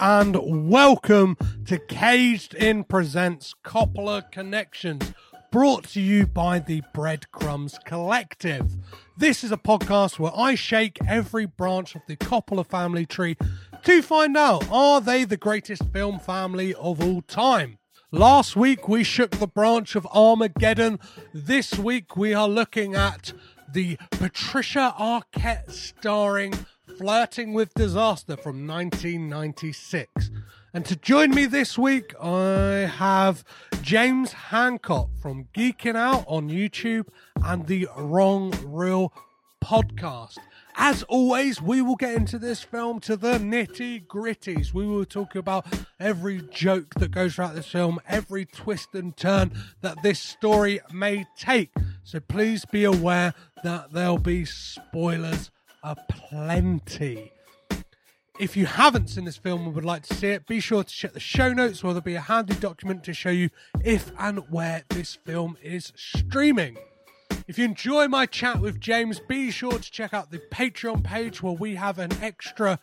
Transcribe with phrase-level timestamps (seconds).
[0.00, 1.36] And welcome
[1.66, 5.12] to Caged In Presents Coppola Connections,
[5.50, 8.76] brought to you by the Breadcrumbs Collective.
[9.16, 13.36] This is a podcast where I shake every branch of the Coppola family tree
[13.82, 17.78] to find out are they the greatest film family of all time?
[18.12, 21.00] Last week we shook the branch of Armageddon.
[21.34, 23.32] This week we are looking at
[23.72, 26.54] the Patricia Arquette starring
[26.96, 30.30] Flirting with Disaster from 1996.
[30.72, 33.44] And to join me this week, I have
[33.82, 37.08] James Hancock from Geeking Out on YouTube
[37.44, 39.12] and the Wrong Reel
[39.62, 40.38] podcast.
[40.76, 44.72] As always, we will get into this film to the nitty gritties.
[44.72, 45.66] We will talk about
[45.98, 51.26] every joke that goes throughout this film, every twist and turn that this story may
[51.36, 51.72] take.
[52.04, 55.50] So please be aware that there'll be spoilers
[55.82, 57.32] aplenty.
[58.38, 60.94] If you haven't seen this film and would like to see it, be sure to
[60.94, 63.50] check the show notes where there'll be a handy document to show you
[63.82, 66.78] if and where this film is streaming.
[67.48, 71.42] If you enjoy my chat with James, be sure to check out the Patreon page
[71.42, 72.78] where we have an extra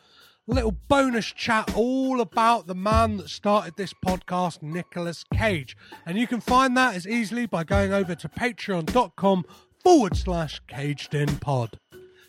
[0.48, 5.78] little bonus chat all about the man that started this podcast, Nicolas Cage.
[6.06, 9.46] And you can find that as easily by going over to patreon.com
[9.84, 11.80] forward slash caged in pod.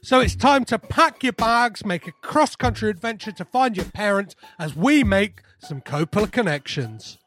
[0.07, 3.87] So it's time to pack your bags, make a cross country adventure to find your
[3.87, 7.19] parents as we make some Coppola connections.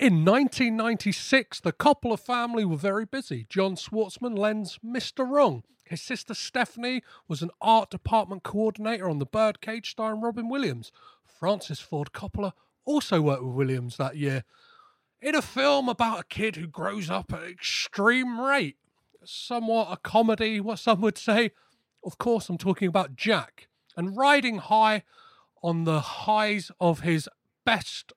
[0.00, 3.46] In 1996, the Coppola family were very busy.
[3.48, 5.24] John Schwartzman lends Mr.
[5.24, 5.62] Wrong.
[5.84, 10.90] His sister Stephanie was an art department coordinator on The Birdcage starring Robin Williams.
[11.24, 12.54] Francis Ford Coppola
[12.84, 14.44] also worked with Williams that year
[15.20, 18.76] in a film about a kid who grows up at extreme rate.
[19.24, 21.52] Somewhat a comedy, what some would say.
[22.04, 23.68] Of course, I'm talking about Jack.
[23.96, 25.04] And riding high
[25.62, 27.28] on the highs of his
[27.64, 28.12] best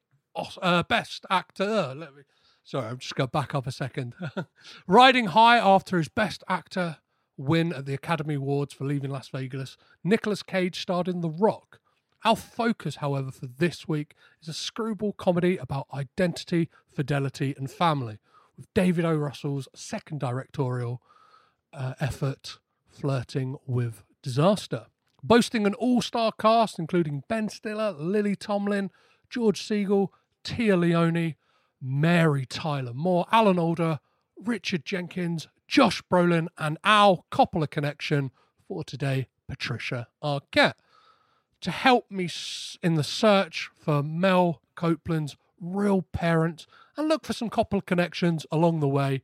[0.62, 1.94] uh, best actor.
[1.96, 2.24] Let me,
[2.64, 4.16] sorry, I'm just going to back up a second.
[4.88, 6.98] riding high after his best actor
[7.38, 11.80] win at the Academy Awards for Leaving Las Vegas, Nicolas Cage starred in The Rock.
[12.25, 18.18] Our focus, however, for this week is a screwball comedy about identity, fidelity, and family,
[18.58, 19.13] with David O.
[19.13, 21.03] Russell's second directorial
[21.72, 24.88] uh, effort, Flirting with Disaster.
[25.22, 28.90] Boasting an all star cast including Ben Stiller, Lily Tomlin,
[29.30, 30.07] George Segal,
[30.44, 31.36] Téa Leoni,
[31.80, 34.00] Mary Tyler Moore, Alan Alda,
[34.36, 38.31] Richard Jenkins, Josh Brolin, and our Coppola connection
[38.68, 40.74] for today, Patricia Arquette
[41.66, 42.30] to help me
[42.84, 48.81] in the search for Mel Copeland's real parents and look for some Coppola connections along
[48.81, 49.24] the way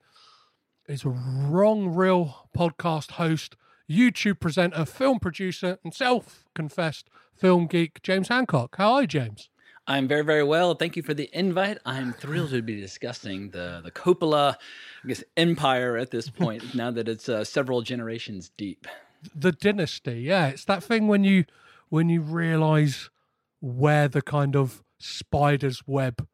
[0.88, 3.56] is Wrong Reel podcast host,
[3.88, 8.75] YouTube presenter, film producer, and self confessed film geek, James Hancock.
[8.78, 9.50] How are you, James?
[9.85, 10.74] I'm very, very well.
[10.74, 11.78] Thank you for the invite.
[11.85, 14.56] I'm thrilled to be discussing the the Coppola,
[15.03, 16.74] I guess, empire at this point.
[16.75, 18.88] now that it's uh, several generations deep.
[19.35, 21.46] The dynasty, yeah, it's that thing when you
[21.91, 23.12] when you realize
[23.59, 26.28] where the kind of spider's web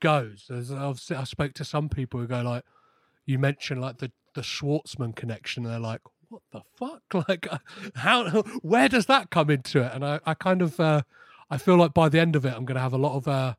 [0.00, 0.50] goes.
[0.50, 2.64] I've, I spoke to some people who go like,
[3.24, 5.64] you mentioned like the the Schwartzman connection.
[5.64, 7.02] And they're like, what the fuck?
[7.28, 7.48] Like,
[7.96, 8.42] how?
[8.62, 9.92] Where does that come into it?
[9.92, 11.02] And I, I kind of, uh,
[11.50, 13.26] I feel like by the end of it, I'm going to have a lot of.
[13.26, 13.54] Uh,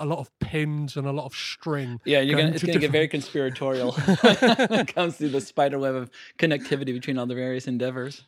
[0.00, 2.00] a lot of pins and a lot of string.
[2.04, 3.90] Yeah, you're gonna, it's going to get very conspiratorial
[4.20, 6.08] when it comes to the spider web of
[6.38, 8.22] connectivity between all the various endeavors.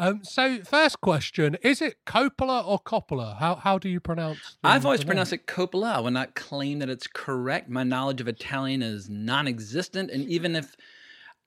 [0.00, 3.36] Um, so, first question: Is it Coppola or Coppola?
[3.38, 4.38] How how do you pronounce?
[4.38, 4.56] It?
[4.64, 5.96] I've always pronounced it Coppola.
[5.96, 7.68] I will not claim that it's correct.
[7.68, 10.74] My knowledge of Italian is non-existent, and even if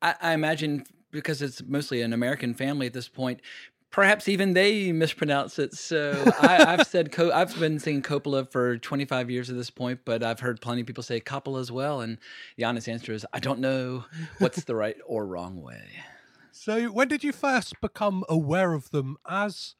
[0.04, 3.42] I, I imagine because it's mostly an American family at this point,
[3.90, 5.74] perhaps even they mispronounce it.
[5.74, 10.02] So I, have said Co- I've been saying Coppola for 25 years at this point,
[10.06, 12.02] but I've heard plenty of people say Coppola as well.
[12.02, 12.20] And
[12.58, 14.06] the honest answer is I don't know
[14.38, 15.90] what's the right or wrong way.
[16.64, 19.76] So, when did you first become aware of them as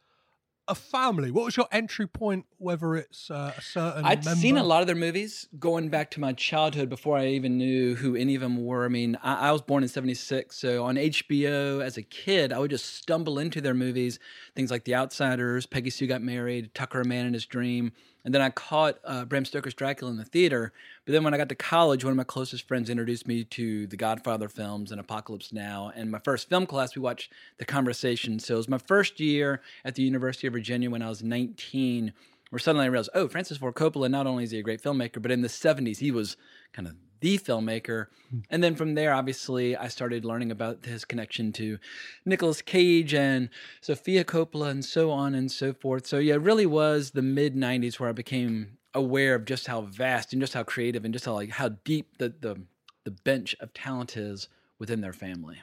[0.68, 1.32] a family?
[1.32, 2.46] What was your entry point?
[2.58, 4.42] Whether it's uh, a certain I'd member?
[4.42, 7.96] seen a lot of their movies going back to my childhood before I even knew
[7.96, 8.84] who any of them were.
[8.84, 12.60] I mean, I, I was born in '76, so on HBO as a kid, I
[12.60, 14.20] would just stumble into their movies,
[14.54, 17.94] things like The Outsiders, Peggy Sue Got Married, Tucker, a Man in His Dream.
[18.26, 20.72] And then I caught uh, Bram Stoker's Dracula in the theater.
[21.06, 23.88] But then when I got to college, one of my closest friends introduced me to
[23.88, 25.92] the Godfather films and Apocalypse Now.
[25.96, 28.40] And my first film class, we watched The Conversation.
[28.40, 32.14] So it was my first year at the University of Virginia when I was 19,
[32.50, 35.22] where suddenly I realized, oh, Francis Ford Coppola, not only is he a great filmmaker,
[35.22, 36.38] but in the 70s, he was
[36.72, 38.08] kind of the filmmaker.
[38.30, 38.40] Hmm.
[38.50, 41.80] And then from there, obviously, I started learning about his connection to
[42.26, 43.50] Nicolas Cage and
[43.80, 46.06] Sofia Coppola and so on and so forth.
[46.06, 49.82] So yeah, it really was the mid '90s where I became aware of just how
[49.82, 52.62] vast and just how creative and just how like how deep the the,
[53.06, 55.62] the bench of talent is within their family.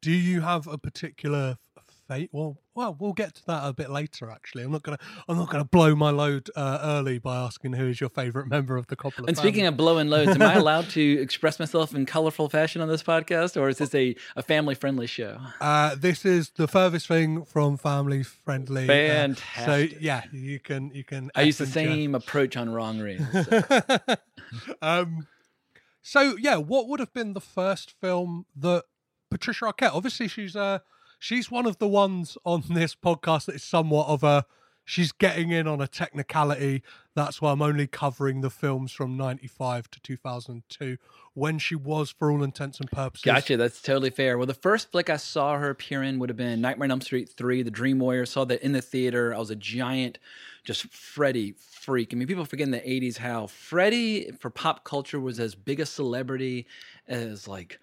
[0.00, 1.58] Do you have a particular
[2.06, 2.30] fate?
[2.32, 4.30] Well, well, we'll get to that a bit later.
[4.30, 4.98] Actually, I'm not gonna,
[5.28, 8.76] I'm not gonna blow my load uh, early by asking who is your favorite member
[8.76, 9.28] of the Coppola.
[9.28, 12.88] And speaking of blowing loads, am I allowed to express myself in colorful fashion on
[12.88, 15.38] this podcast, or is this a, a family friendly show?
[15.60, 18.86] Uh, this is the furthest thing from family friendly.
[18.86, 19.62] Fantastic.
[19.62, 21.30] Uh, so yeah, you can, you can.
[21.34, 23.24] I use the same approach on wrong reads.
[23.32, 23.98] so.
[24.82, 25.26] um,
[26.02, 28.84] so yeah, what would have been the first film that
[29.28, 29.92] Patricia Arquette?
[29.92, 30.78] Obviously, she's uh
[31.18, 34.44] she's one of the ones on this podcast that is somewhat of a
[34.84, 36.82] she's getting in on a technicality.
[37.14, 40.96] That's why I'm only covering the films from '95 to 2002,
[41.34, 43.56] when she was, for all intents and purposes, Gotcha.
[43.56, 44.38] That's totally fair.
[44.38, 47.00] Well, the first flick I saw her appear in would have been Nightmare on Elm
[47.02, 48.24] Street 3, The Dream Warrior.
[48.24, 49.34] Saw that in the theater.
[49.34, 50.18] I was a giant,
[50.64, 52.12] just Freddy freak.
[52.12, 55.80] I mean, people forget in the 80s how Freddy, for pop culture, was as big
[55.80, 56.66] a celebrity
[57.08, 57.78] as like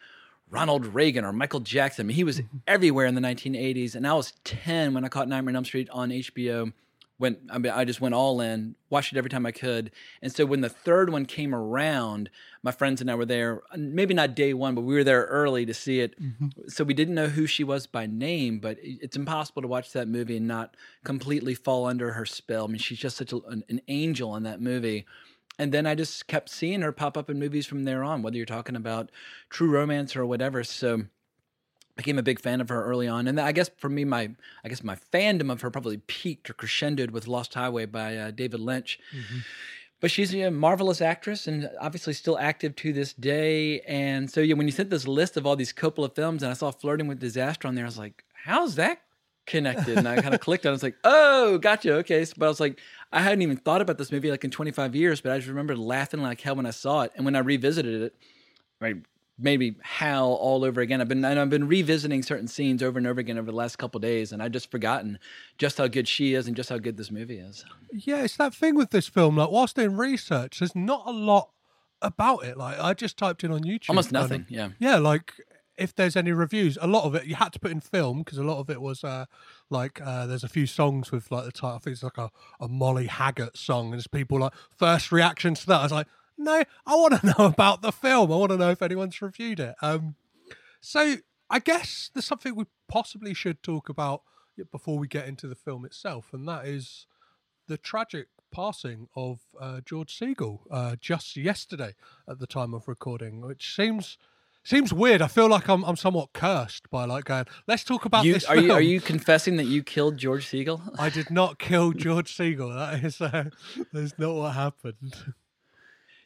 [0.53, 2.05] Ronald Reagan or Michael Jackson.
[2.05, 2.57] I mean, he was mm-hmm.
[2.67, 3.95] everywhere in the 1980s.
[3.95, 6.71] And I was 10 when I caught Nightmare on Elm Street on HBO.
[7.17, 9.91] When I mean, I just went all in, watched it every time I could.
[10.21, 12.29] And so when the third one came around,
[12.63, 13.61] my friends and I were there.
[13.75, 16.19] Maybe not day one, but we were there early to see it.
[16.21, 16.47] Mm-hmm.
[16.67, 20.07] So we didn't know who she was by name, but it's impossible to watch that
[20.07, 22.65] movie and not completely fall under her spell.
[22.65, 25.05] I mean, she's just such a, an, an angel in that movie
[25.59, 28.37] and then I just kept seeing her pop up in movies from there on, whether
[28.37, 29.11] you're talking about
[29.49, 30.63] True Romance or whatever.
[30.63, 31.03] So
[31.95, 34.31] became a big fan of her early on, and I guess for me, my
[34.63, 38.31] I guess my fandom of her probably peaked or crescendoed with Lost Highway by uh,
[38.31, 38.99] David Lynch.
[39.99, 43.79] But she's a marvelous actress and obviously still active to this day.
[43.81, 46.55] And so, yeah, when you sent this list of all these Coppola films, and I
[46.55, 48.99] saw Flirting with Disaster on there, I was like, "How's that
[49.45, 50.71] connected?" And I kind of clicked on.
[50.71, 50.73] it.
[50.73, 52.79] I was like, "Oh, gotcha, okay." So, but I was like,
[53.13, 55.77] I hadn't even thought about this movie like in 25 years, but I just remember
[55.77, 58.15] laughing like hell when I saw it, and when I revisited it,
[58.81, 58.97] right,
[59.37, 60.99] maybe howl all over again.
[60.99, 63.77] I've been and I've been revisiting certain scenes over and over again over the last
[63.77, 65.19] couple days, and I just forgotten
[65.59, 67.63] just how good she is and just how good this movie is.
[67.91, 69.37] Yeah, it's that thing with this film.
[69.37, 71.51] Like, whilst doing research, there's not a lot
[72.01, 72.57] about it.
[72.57, 73.89] Like, I just typed in on YouTube.
[73.89, 74.47] Almost nothing.
[74.49, 74.69] Yeah.
[74.79, 75.33] yeah, like
[75.77, 78.37] if there's any reviews, a lot of it you had to put in film because
[78.37, 79.25] a lot of it was uh,
[79.69, 81.75] like uh, there's a few songs with like the title.
[81.75, 85.61] I think it's like a, a Molly Hatchet song, and there's people like first reactions
[85.61, 85.79] to that.
[85.79, 88.31] I was like, no, I want to know about the film.
[88.31, 89.75] I want to know if anyone's reviewed it.
[89.81, 90.15] Um,
[90.81, 91.15] so
[91.49, 94.21] I guess there's something we possibly should talk about
[94.71, 97.07] before we get into the film itself, and that is
[97.67, 101.95] the tragic passing of uh, George Segal uh, just yesterday
[102.27, 104.17] at the time of recording, which seems
[104.63, 105.21] seems weird.
[105.21, 107.45] I feel like I'm I'm somewhat cursed by like going.
[107.67, 108.45] Let's talk about You, this.
[108.45, 110.81] are you are you confessing that you killed George Segal?
[110.99, 112.73] I did not kill George Segal.
[112.75, 113.49] That is uh,
[113.91, 115.13] that's not what happened.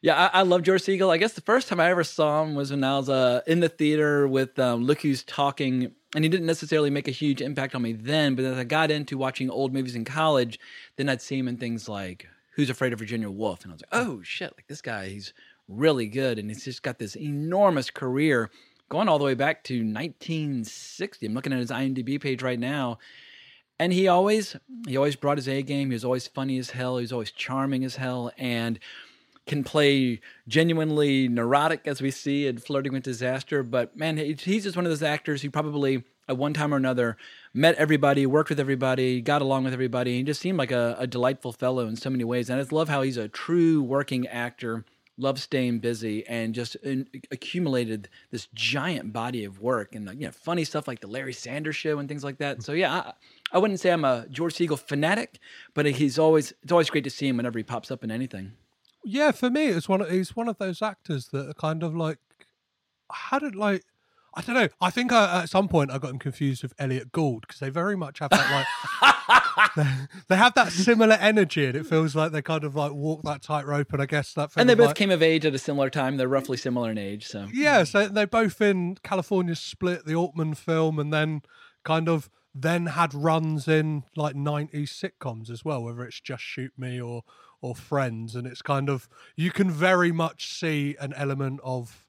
[0.01, 1.10] Yeah, I, I love George Segal.
[1.10, 3.62] I guess the first time I ever saw him was when I was uh, in
[3.62, 7.74] the theater with um, Look Who's Talking, and he didn't necessarily make a huge impact
[7.74, 8.36] on me then.
[8.36, 10.60] But as I got into watching old movies in college,
[10.98, 13.82] then I'd see him in things like Who's Afraid of Virginia Woolf, and I was
[13.82, 15.34] like, oh shit, like this guy, he's
[15.67, 18.50] really good, and he's just got this enormous career
[18.89, 21.25] going all the way back to 1960.
[21.25, 23.00] I'm looking at his IMDb page right now.
[23.79, 24.55] And he always
[24.88, 25.89] he always brought his A game.
[25.89, 26.97] He was always funny as hell.
[26.97, 28.79] He was always charming as hell, and
[29.45, 33.63] can play genuinely neurotic as we see in Flirting with Disaster.
[33.63, 37.17] But man, he's just one of those actors who probably at one time or another
[37.53, 40.17] met everybody, worked with everybody, got along with everybody.
[40.17, 42.50] He just seemed like a, a delightful fellow in so many ways.
[42.50, 44.83] And I just love how he's a true working actor.
[45.17, 50.31] Loves staying busy and just in, accumulated this giant body of work and you know
[50.31, 52.59] funny stuff like the Larry Sanders Show and things like that.
[52.59, 52.63] Mm.
[52.63, 53.13] So yeah, I,
[53.51, 55.39] I wouldn't say I'm a George Segal fanatic,
[55.74, 58.53] but he's always it's always great to see him whenever he pops up in anything.
[59.03, 60.01] Yeah, for me, it's one.
[60.01, 62.19] Of, he's one of those actors that are kind of like
[63.12, 63.83] hadn't like.
[64.38, 64.70] I don't know.
[64.79, 67.70] I think I, at some point I got him confused with Elliott Gould because they
[67.70, 69.88] very much have that like they,
[70.27, 73.41] they have that similar energy, and it feels like they kind of like walk that
[73.41, 73.91] tightrope.
[73.94, 76.17] And I guess that And they both like, came of age at a similar time.
[76.17, 80.53] They're roughly similar in age, so Yeah, so they're both in California Split, the Altman
[80.53, 81.41] film, and then
[81.84, 86.74] kind of then had runs in like 90s sitcoms as well, whether it's Just Shoot
[86.77, 87.24] Me or
[87.60, 92.06] or Friends, and it's kind of you can very much see an element of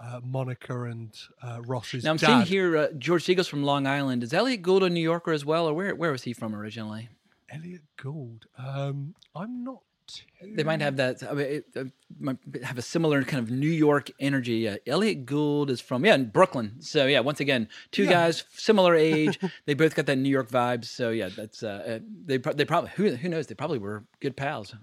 [0.00, 1.10] uh, Monica and
[1.42, 2.26] uh, Ross's Now I'm dad.
[2.26, 4.22] seeing here uh, George Segal's from Long Island.
[4.22, 7.08] Is Elliott Gould a New Yorker as well, or where where was he from originally?
[7.50, 8.46] Elliott Gould.
[8.58, 10.24] Um, I'm not Too...
[10.42, 11.22] they might have that.
[11.22, 11.84] I mean, it, uh,
[12.18, 14.68] might have a similar kind of New York energy.
[14.68, 16.76] Uh, Elliott Gould is from yeah, in Brooklyn.
[16.80, 18.10] So yeah, once again, two Yeah.
[18.10, 19.38] guys similar age.
[19.66, 20.86] they both got that New York vibes.
[20.86, 24.36] So yeah, that's uh, uh, they they probably who who knows they probably were good
[24.36, 24.74] pals.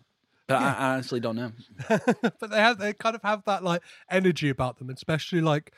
[0.48, 1.52] But I, I honestly don't know.
[1.90, 5.74] but they have they kind of have that like energy about them, especially like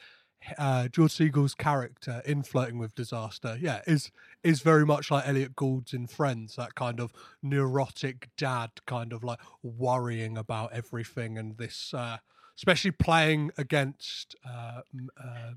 [0.58, 3.58] uh, George Segal's character in Flirting with Disaster.
[3.60, 4.12] Yeah, is
[4.44, 9.24] is very much like Elliott Gould's in Friends, that kind of neurotic dad, kind of
[9.24, 12.18] like worrying about everything, and this uh,
[12.58, 14.36] especially playing against.
[14.48, 14.82] Uh,
[15.24, 15.52] uh,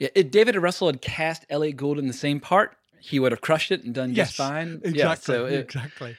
[0.00, 3.40] Yeah, if David Russell had cast Elliott Gould in the same part, he would have
[3.40, 4.80] crushed it and done yes, just fine.
[4.84, 6.16] exactly, Yeah, so it, exactly.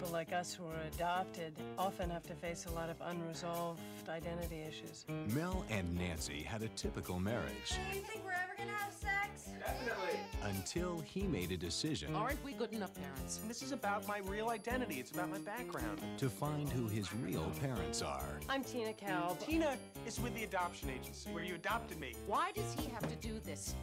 [0.00, 4.64] People like us who are adopted often have to face a lot of unresolved identity
[4.66, 5.04] issues.
[5.36, 9.50] Mel and Nancy had a typical marriage Do you think we're ever gonna have sex?
[9.58, 10.18] Definitely.
[10.42, 13.40] Until he made a decision Aren't we good enough parents?
[13.46, 15.00] This is about my real identity.
[15.00, 16.00] It's about my background.
[16.16, 18.40] to find who his real parents are.
[18.48, 19.38] I'm Tina Kalb.
[19.38, 19.76] Tina
[20.06, 22.14] is with the adoption agency where you adopted me.
[22.26, 23.74] Why does he have to do this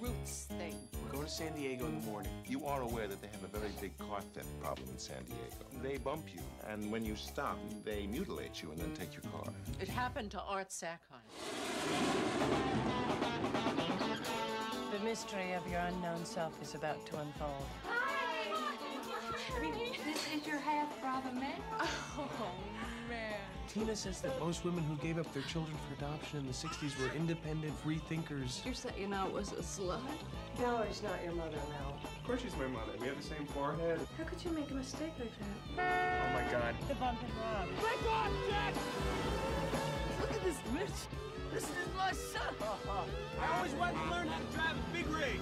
[0.00, 0.74] roots thing?
[1.02, 2.32] We're going to San Diego in the morning.
[2.46, 5.64] You are aware that they have a very big car theft problem in San Diego.
[5.82, 9.52] They bump you, and when you stop, they mutilate you and then take your car.
[9.80, 11.24] It happened to Art Sackheim.
[14.92, 17.66] The mystery of your unknown self is about to unfold.
[17.86, 18.14] Hi!
[20.04, 21.60] This is your half brother, man.
[22.16, 22.50] Oh,
[23.08, 23.43] man.
[23.68, 26.98] Tina says that most women who gave up their children for adoption in the 60s
[27.00, 28.62] were independent, free thinkers.
[28.64, 30.00] You're saying I was a slut?
[30.60, 31.96] No, she's not your mother, Mel.
[32.04, 32.92] Of course she's my mother.
[33.00, 33.98] We have the same forehead.
[34.16, 35.58] How could you make a mistake like that?
[35.78, 36.74] Oh my god.
[36.88, 37.68] The bump and rub.
[37.80, 38.74] Break off, Jack!
[40.20, 41.06] Look at this bitch.
[41.52, 42.54] This is my son.
[43.40, 45.40] I always wanted to learn how to drive a big rig.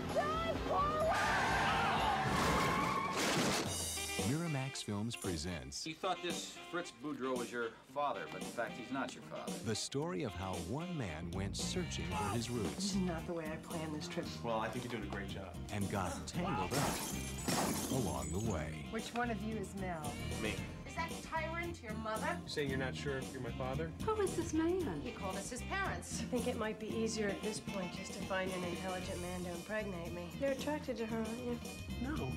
[4.72, 8.92] Miramax Films presents You thought this Fritz Boudreau was your father, but in fact, he's
[8.92, 9.52] not your father.
[9.66, 12.68] the story of how one man went searching for his roots.
[12.74, 14.26] This roots is not the way I planned this trip.
[14.42, 15.54] Well, I think you're doing a great job.
[15.72, 18.86] and got tangled up along the way.
[18.90, 20.10] Which one of you is Mel?
[20.42, 20.54] Me.
[20.86, 22.38] Is that tyrant your mother?
[22.46, 23.90] Saying you're not sure if you're my father?
[24.04, 25.00] Who is this man?
[25.02, 26.20] He called us his parents.
[26.20, 29.44] I think it might be easier at this point just to find an intelligent man
[29.44, 30.28] to impregnate me.
[30.40, 31.58] You're attracted to her, aren't you?
[32.02, 32.28] No.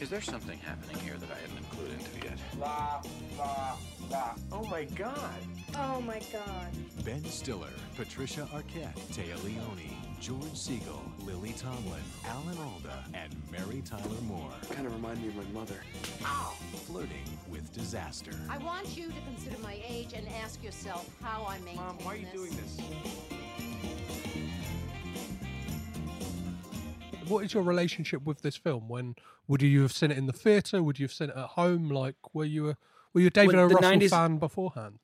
[0.00, 2.38] Is there something happening here that I haven't included into yet?
[2.58, 3.00] La,
[3.38, 3.76] la,
[4.10, 4.34] la.
[4.52, 5.40] Oh my god.
[5.74, 6.68] Oh my god.
[7.04, 14.20] Ben Stiller, Patricia Arquette, Téa Leoni, George Siegel, Lily Tomlin, Alan Alda, and Mary Tyler
[14.26, 14.50] Moore.
[14.70, 15.80] Kind of remind me of my mother.
[16.86, 18.32] Flirting with disaster.
[18.50, 22.14] I want you to consider my age and ask yourself how I maintain Mom, why
[22.14, 22.32] are you this.
[22.32, 24.45] doing this?
[27.28, 28.88] What is your relationship with this film?
[28.88, 29.16] When
[29.48, 30.82] would you have seen it in the theater?
[30.82, 31.88] Would you have seen it at home?
[31.88, 32.76] Like, were you a
[33.12, 33.68] were you a David Well, O.
[33.68, 34.98] Russell 90s fan beforehand?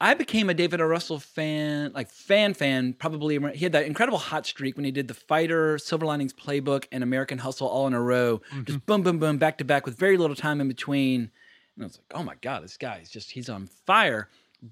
[0.00, 0.86] I became a David O.
[0.86, 3.38] Russell fan, like fan fan, probably.
[3.54, 7.02] He had that incredible hot streak when he did The Fighter, Silver Linings Playbook, and
[7.02, 8.62] American Hustle all in a row, mm-hmm.
[8.64, 11.30] just boom, boom, boom, back to back with very little time in between.
[11.74, 14.28] And I was like, oh my god, this guy is just he's on fire.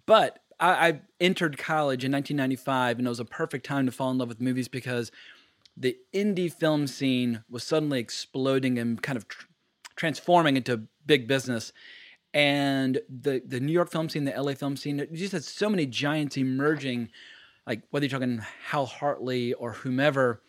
[0.07, 4.11] But I, I entered college in 1995, and it was a perfect time to fall
[4.13, 5.11] in love with movies because
[5.76, 9.47] the indie film scene was suddenly exploding and kind of tr-
[9.95, 11.73] transforming into big business.
[12.33, 15.87] And the the New York film scene, the LA film scene, just had so many
[15.87, 17.11] giants emerging,
[17.66, 20.42] like whether you're talking Hal Hartley or whomever.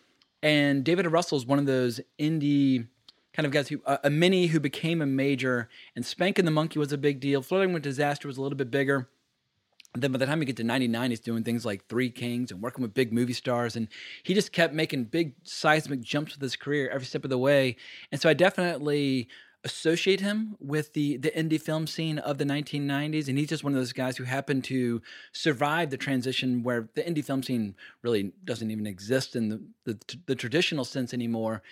[0.44, 1.08] And David.
[1.08, 2.88] Russell is one of those indie
[3.34, 5.70] kind of guys who uh, a mini who became a major.
[5.96, 7.42] And Spanking the Monkey was a big deal.
[7.42, 9.08] Flirting with Disaster was a little bit bigger.
[9.98, 12.52] And then by the time you get to 99, he's doing things like Three Kings
[12.52, 13.76] and working with big movie stars.
[13.76, 13.88] And
[14.22, 17.78] he just kept making big seismic jumps with his career every step of the way.
[18.12, 19.28] And so I definitely
[19.64, 23.28] associate him with the, the indie film scene of the 1990s.
[23.28, 25.02] And he's just one of those guys who happened to
[25.32, 27.74] survive the transition where the indie film scene
[28.04, 31.64] really doesn't even exist in the, the, the traditional sense anymore.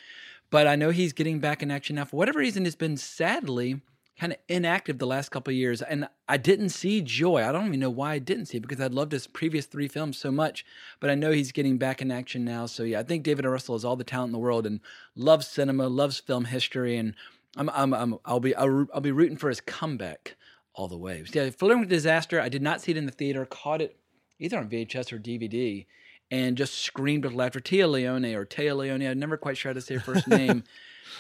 [0.50, 2.06] But I know he's getting back in action now.
[2.06, 3.82] For whatever reason, has been sadly
[4.20, 5.82] kind of inactive the last couple of years.
[5.82, 7.44] And I didn't see Joy.
[7.44, 9.88] I don't even know why I didn't see it because I'd loved his previous three
[9.88, 10.66] films so much.
[11.00, 12.66] But I know he's getting back in action now.
[12.66, 13.50] So yeah, I think David O.
[13.50, 14.80] Russell has all the talent in the world and
[15.16, 17.14] loves cinema, loves film history, and
[17.58, 20.36] I'm, I'm, I'm I'll be I'll, I'll be rooting for his comeback
[20.74, 21.24] all the way.
[21.32, 22.40] Yeah, Flirting with Disaster.
[22.40, 23.46] I did not see it in the theater.
[23.46, 23.98] Caught it
[24.40, 25.86] either on VHS or DVD.
[26.32, 27.60] And just screamed with laughter.
[27.60, 30.64] Téa Leoni or Téa Leoni, I'm never quite sure how to say her first name,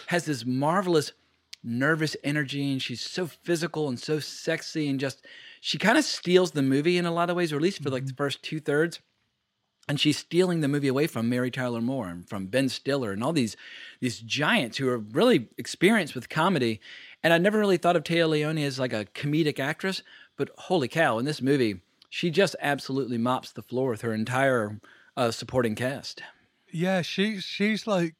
[0.07, 1.11] has this marvelous
[1.65, 5.25] nervous energy and she's so physical and so sexy and just
[5.59, 7.89] she kind of steals the movie in a lot of ways or at least for
[7.89, 8.99] like the first two thirds
[9.87, 13.23] and she's stealing the movie away from Mary Tyler Moore and from Ben Stiller and
[13.23, 13.55] all these
[13.99, 16.79] these giants who are really experienced with comedy.
[17.23, 20.01] And I never really thought of Téa Leoni as like a comedic actress,
[20.37, 24.79] but holy cow, in this movie, she just absolutely mops the floor with her entire
[25.17, 26.21] uh, supporting cast.
[26.71, 28.15] Yeah, she's she's like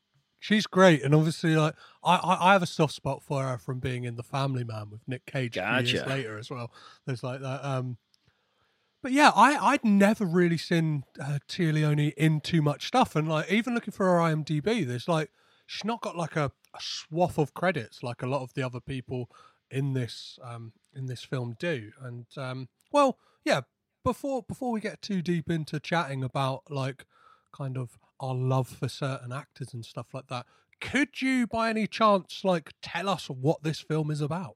[0.46, 1.74] she's great, and obviously like
[2.04, 4.90] I, I I have a soft spot for her from being in The Family Man
[4.92, 6.72] with Nick Cage a few years later as well.
[7.06, 7.66] There's like that.
[7.66, 7.98] Um,
[9.02, 13.28] but yeah, I I'd never really seen uh, Téa Leoni in too much stuff, and
[13.28, 15.32] like even looking for her IMDb, there's like
[15.66, 18.80] she's not got like a, a swath of credits like a lot of the other
[18.80, 19.30] people
[19.72, 23.62] in this um in this film do, and um well yeah.
[24.04, 27.08] Before before we get too deep into chatting about like
[27.52, 30.45] kind of our love for certain actors and stuff like that.
[30.81, 34.55] Could you, by any chance, like tell us what this film is about?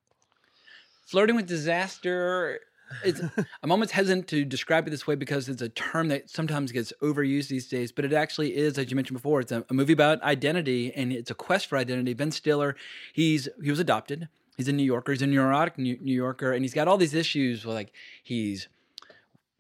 [1.05, 2.59] Flirting with disaster.
[3.03, 3.21] It's,
[3.63, 6.93] I'm almost hesitant to describe it this way because it's a term that sometimes gets
[7.01, 9.93] overused these days, but it actually is, as you mentioned before, it's a, a movie
[9.93, 12.13] about identity and it's a quest for identity.
[12.13, 12.75] Ben Stiller,
[13.13, 14.27] he's he was adopted.
[14.57, 15.13] He's a New Yorker.
[15.13, 17.65] He's a neurotic New, New Yorker, and he's got all these issues.
[17.65, 18.67] With, like he's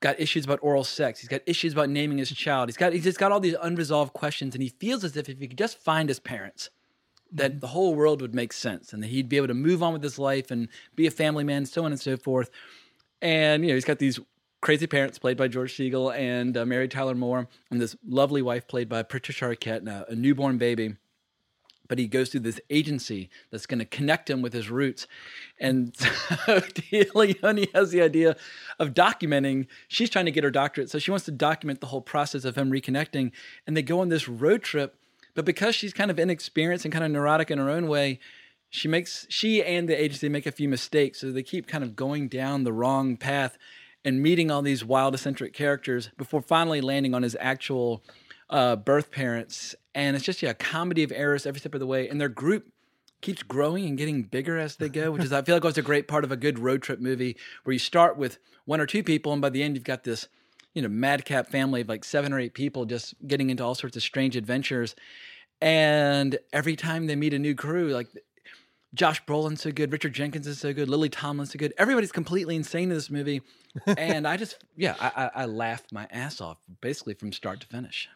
[0.01, 1.19] got issues about oral sex.
[1.19, 2.69] He's got issues about naming his child.
[2.69, 5.39] He's got he's just got all these unresolved questions, and he feels as if if
[5.39, 6.69] he could just find his parents,
[7.31, 9.93] that the whole world would make sense, and that he'd be able to move on
[9.93, 12.49] with his life and be a family man, so on and so forth.
[13.21, 14.19] And you know, he's got these
[14.61, 18.67] crazy parents played by George Segal and uh, Mary Tyler Moore, and this lovely wife
[18.67, 20.95] played by Patricia Arquette, and a, a newborn baby
[21.89, 25.07] but he goes through this agency that's going to connect him with his roots.
[25.59, 26.07] And so
[27.73, 28.37] has the idea
[28.79, 29.67] of documenting.
[29.89, 32.55] She's trying to get her doctorate, so she wants to document the whole process of
[32.55, 33.31] him reconnecting.
[33.67, 34.95] And they go on this road trip,
[35.35, 38.19] but because she's kind of inexperienced and kind of neurotic in her own way,
[38.69, 41.19] she makes she and the agency make a few mistakes.
[41.19, 43.57] So they keep kind of going down the wrong path
[44.05, 48.03] and meeting all these wild eccentric characters before finally landing on his actual
[48.49, 49.75] uh, birth parents.
[49.95, 52.07] And it's just yeah, a comedy of errors every step of the way.
[52.07, 52.71] And their group
[53.21, 55.81] keeps growing and getting bigger as they go, which is I feel like was a
[55.81, 59.03] great part of a good road trip movie where you start with one or two
[59.03, 60.27] people, and by the end you've got this,
[60.73, 63.97] you know, madcap family of like seven or eight people just getting into all sorts
[63.97, 64.95] of strange adventures.
[65.61, 68.07] And every time they meet a new crew, like
[68.93, 71.73] Josh Brolin's so good, Richard Jenkins is so good, Lily Tomlin's so good.
[71.77, 73.41] Everybody's completely insane in this movie,
[73.85, 77.67] and I just yeah, I, I, I laughed my ass off basically from start to
[77.67, 78.07] finish.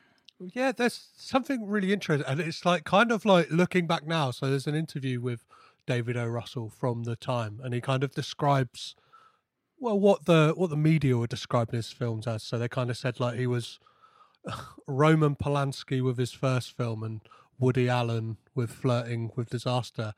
[0.54, 4.32] Yeah, there's something really interesting, and it's like kind of like looking back now.
[4.32, 5.46] So there's an interview with
[5.86, 6.26] David O.
[6.26, 8.96] Russell from the time, and he kind of describes
[9.80, 12.44] well what the what the media were describing his films as.
[12.44, 13.80] So they kind of said like he was
[14.88, 17.22] Roman Polanski with his first film and
[17.60, 20.14] Woody Allen with Flirting with Disaster.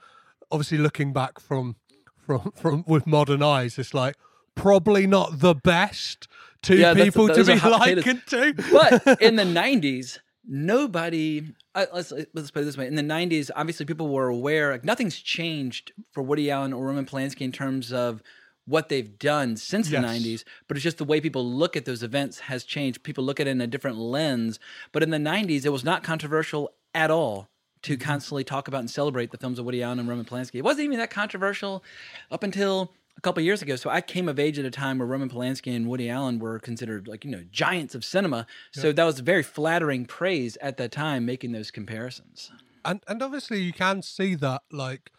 [0.52, 1.76] Obviously, looking back from
[2.18, 4.16] from from with modern eyes, it's like
[4.56, 6.28] probably not the best
[6.62, 8.54] two Yeah, that's- people to be likened to.
[8.72, 12.88] but in the 90s nobody uh, let's let's put it this way.
[12.88, 17.06] In the 90s obviously people were aware like nothing's changed for woody allen or roman
[17.06, 18.22] polanski in terms of
[18.66, 20.02] what they've done since Yes.
[20.02, 23.04] the 90s but it's just the way people look at those events has changed.
[23.04, 24.60] People look at it in a different lens.
[24.92, 27.50] But in the 90s it was not controversial at all
[27.84, 30.56] to constantly talk about and celebrate the films of woody allen and roman polanski.
[30.56, 31.84] It wasn't even that controversial
[32.32, 33.76] up until a couple years ago.
[33.76, 36.60] So I came of age at a time where Roman Polanski and Woody Allen were
[36.60, 38.46] considered like, you know, giants of cinema.
[38.72, 42.52] So that was very flattering praise at that time, making those comparisons.
[42.84, 45.12] and and obviously you can see that like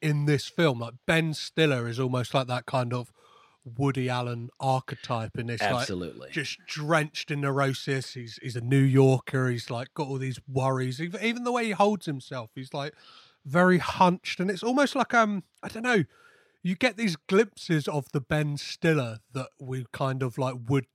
[0.00, 3.12] in this film like ben stiller is almost like that kind of
[3.78, 6.20] woody allen archetype in this Absolutely.
[6.20, 10.40] like just drenched in neurosis he's he's a new yorker he's like got all these
[10.48, 12.94] worries even, even the way he holds himself he's like
[13.44, 16.02] very hunched and it's almost like um i don't know
[16.62, 20.86] you get these glimpses of the ben stiller that we kind of like would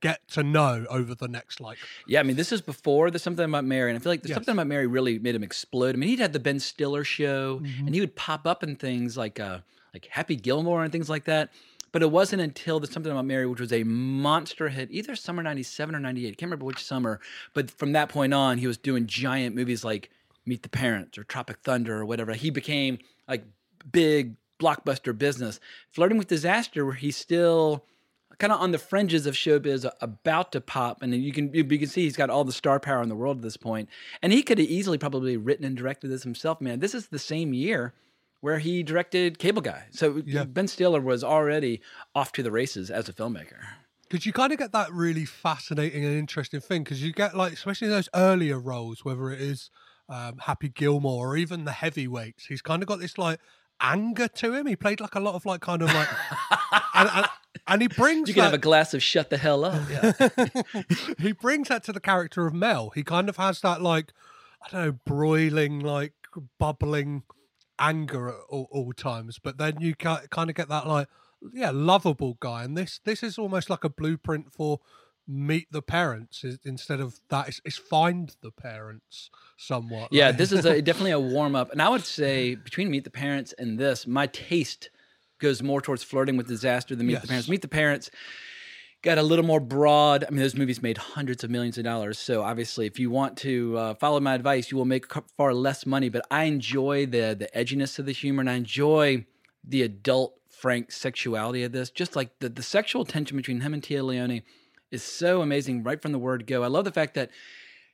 [0.00, 3.44] get to know over the next like Yeah, I mean, this is before the Something
[3.44, 4.36] About Mary, and I feel like the Yes.
[4.36, 5.94] Something About Mary really made him explode.
[5.94, 7.86] I mean, he'd had the Ben Stiller show, Mm-hmm.
[7.86, 9.58] and he would pop up in things like uh,
[9.92, 11.50] like Happy Gilmore and things like that.
[11.90, 15.42] But it wasn't until the Something About Mary, which was a monster hit, either summer
[15.42, 17.18] '97 or '98, I can't remember which summer.
[17.54, 20.10] But from that point on, he was doing giant movies like
[20.46, 22.34] Meet the Parents or Tropic Thunder or whatever.
[22.34, 23.44] He became like
[23.90, 25.60] big blockbuster business.
[25.92, 27.84] Flirting with Disaster, where he's still
[28.38, 31.78] kind of on the fringes of showbiz about to pop and you can you, you
[31.78, 33.88] can see he's got all the star power in the world at this point
[34.22, 37.18] and he could have easily probably written and directed this himself man this is the
[37.18, 37.94] same year
[38.40, 40.44] where he directed cable guy so Yeah.
[40.44, 41.80] ben stiller was already
[42.14, 43.58] off to the races as a filmmaker
[44.08, 46.84] Because you kind of get that really fascinating and interesting thing.
[46.84, 49.68] Because you get like, especially those earlier roles, whether it is
[50.08, 53.40] um, Happy Gilmore or even the heavyweights, he's kind of got this like
[53.80, 54.66] anger to him.
[54.66, 56.08] He played like a lot of like kind of like,
[56.94, 57.26] and, and,
[57.66, 60.12] and he brings you can have a glass of shut the hell up yeah
[61.18, 62.90] he brings that to the character of Mel.
[62.90, 64.12] He kind of has that like,
[64.64, 66.14] I don't know, broiling like
[66.58, 67.22] bubbling
[67.78, 71.08] anger at all, all times, but then you kind of get that like
[71.52, 74.80] yeah lovable guy, and this this is almost like a blueprint for
[75.30, 80.52] meet the parents instead of that it's, it's find the parents somewhat Yeah, like- this
[80.52, 81.70] is a, definitely a warm up.
[81.70, 84.88] And I would say between Meet the Parents and this, my taste
[85.38, 87.22] goes more towards flirting with disaster than Meet Yes.
[87.22, 87.48] the Parents.
[87.48, 88.10] Meet the Parents
[89.02, 90.24] got a little more broad.
[90.24, 92.18] I mean, those movies made hundreds of millions of dollars.
[92.18, 95.84] So obviously, if you want to uh, follow my advice, you will make far less
[95.86, 96.08] money.
[96.08, 99.26] But I enjoy the the edginess of the humor, and I enjoy
[99.62, 101.90] the adult frank sexuality of this.
[101.90, 104.42] Just like the the sexual tension between him and Téa Leoni
[104.90, 106.62] is so amazing right from the word go.
[106.62, 107.30] I love the fact that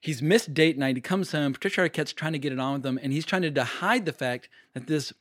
[0.01, 0.97] he's missed date night.
[0.97, 1.53] He comes home.
[1.55, 4.13] Patricia Arquette's trying to get it on with him, and he's trying to hide the
[4.13, 5.13] fact that this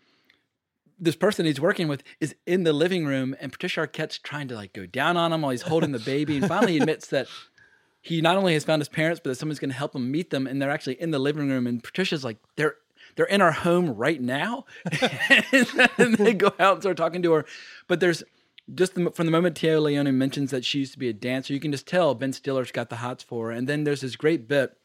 [0.99, 4.55] this person he's working with is in the living room, and Patricia Arquette's trying to
[4.55, 7.27] like go down on him while he's holding the baby, and finally he admits that
[8.01, 10.29] he not only has found his parents, but that someone's going to help him meet
[10.29, 12.75] them, and they're actually in the living room, and Patricia's like they're.
[13.15, 14.65] They're in our home right now,
[15.99, 17.45] and they go out and start talking to her.
[17.87, 18.23] But there's
[18.73, 21.53] just the, from the moment Téa Leoni mentions that she used to be a dancer,
[21.53, 23.51] you can just tell Ben Stiller's got the hots for her.
[23.51, 24.77] And then there's this great bit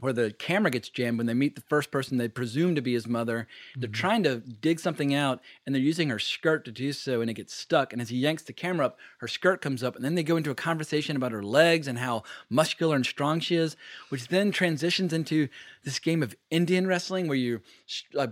[0.00, 2.92] where the camera gets jammed when they meet the first person they presume to be
[2.92, 3.46] his mother.
[3.76, 3.94] They're mm-hmm.
[3.94, 7.34] trying to dig something out and they're using her skirt to do so and it
[7.34, 7.92] gets stuck.
[7.92, 10.36] And as he yanks the camera up, her skirt comes up and then they go
[10.36, 13.76] into a conversation about her legs and how muscular and strong she is,
[14.08, 15.48] which then transitions into
[15.84, 17.62] this game of Indian wrestling where you're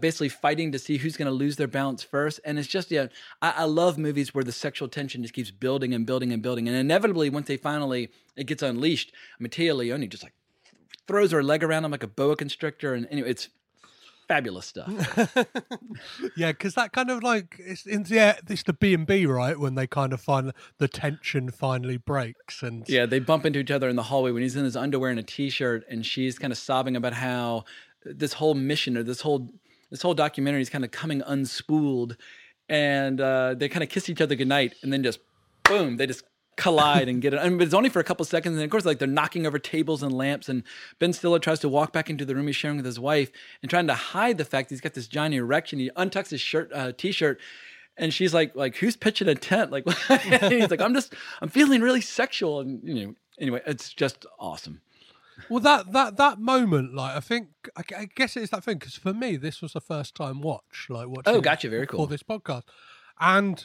[0.01, 2.41] basically fighting to see who's going to lose their balance first.
[2.45, 3.07] And it's just, yeah,
[3.41, 6.69] I, I love movies where the sexual tension just keeps building and building and building.
[6.69, 10.35] And inevitably, once they finally, it gets unleashed, Mattea Leone just like
[11.09, 13.49] throws her leg around him like a boa constrictor, and anyway, it's
[14.29, 14.89] fabulous stuff.
[16.37, 19.59] yeah, because that kind of like it's in yeah, it's the B and B right
[19.59, 23.71] when they kind of find the tension finally breaks and yeah, they bump into each
[23.71, 26.53] other in the hallway when he's in his underwear and a t-shirt, and she's kind
[26.53, 27.65] of sobbing about how
[28.05, 29.51] this whole mission or this whole
[29.91, 32.17] this whole documentary is kind of coming unspooled,
[32.69, 35.21] and uh, they kind of kiss each other goodnight, and then just
[35.65, 36.23] boom, they just
[36.59, 37.39] collide and get it.
[37.39, 39.59] I mean, it's only for a couple seconds, and of course, like they're knocking over
[39.59, 40.49] tables and lamps.
[40.49, 40.65] And
[40.99, 43.31] Ben Stiller tries to walk back into the room he's sharing with his wife,
[43.63, 45.79] and trying to hide the fact he's got this giant erection.
[45.79, 47.41] He untucks his shirt, uh, t-shirt,
[47.97, 51.81] and she's like, "Like who's pitching a tent?" Like he's like, "I'm just, I'm feeling
[51.81, 54.81] really sexual." And you know, anyway, it's just awesome.
[55.49, 58.79] Well, that that that moment, like I think, I, I guess it is that thing
[58.79, 61.35] because for me, this was the first time watch, like watching.
[61.35, 62.05] Oh, gotcha, very cool.
[62.05, 62.65] For this podcast,
[63.21, 63.65] and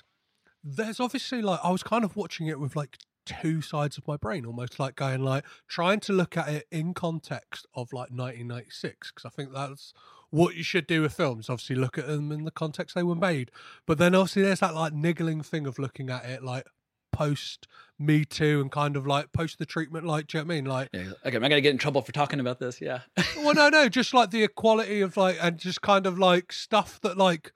[0.64, 4.18] there's obviously like I was kind of watching it with like two sides of my
[4.18, 9.12] brain, almost like going like trying to look at it in context of like 1996
[9.12, 9.94] because I think that's
[10.30, 11.50] what you should do with films.
[11.50, 13.52] Obviously, look at them in the context they were made,
[13.86, 16.66] but then obviously there's that like niggling thing of looking at it like
[17.12, 17.68] post
[18.00, 20.06] Me Too and kind of like post the treatment.
[20.06, 20.66] Like, do you know what I mean?
[20.66, 22.82] Like, Yeah, okay, am I gonna get in trouble for talking about this?
[22.82, 23.02] Yeah.
[23.38, 27.00] well, no, no, just like the equality of like, and just kind of like stuff
[27.02, 27.54] that like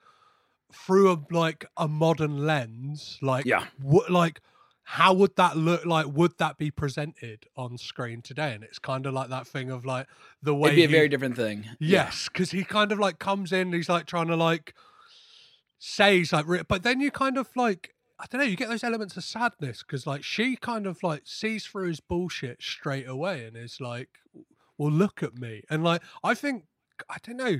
[0.73, 3.65] through a like a modern lens, like Yeah.
[3.81, 4.41] what like
[4.89, 6.05] how would that look like?
[6.07, 8.53] Would that be presented on screen today?
[8.53, 10.07] And it's kind of like that thing of like
[10.41, 11.65] the way It'd be a he- very different thing.
[11.77, 14.73] Yes, because he kind of like comes in, he's like trying to like
[15.79, 18.83] say he's like, but then you kind of like, I don't know, you get those
[18.83, 23.45] elements of sadness because like she kind of like sees through his bullshit straight away
[23.45, 24.09] and is like,
[24.77, 25.63] well, look at me.
[25.69, 26.63] And like, I think,
[27.09, 27.57] I don't know.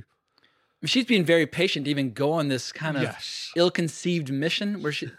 [0.84, 3.50] She's being very patient to even go on this kind of Yes.
[3.56, 5.10] ill-conceived mission where she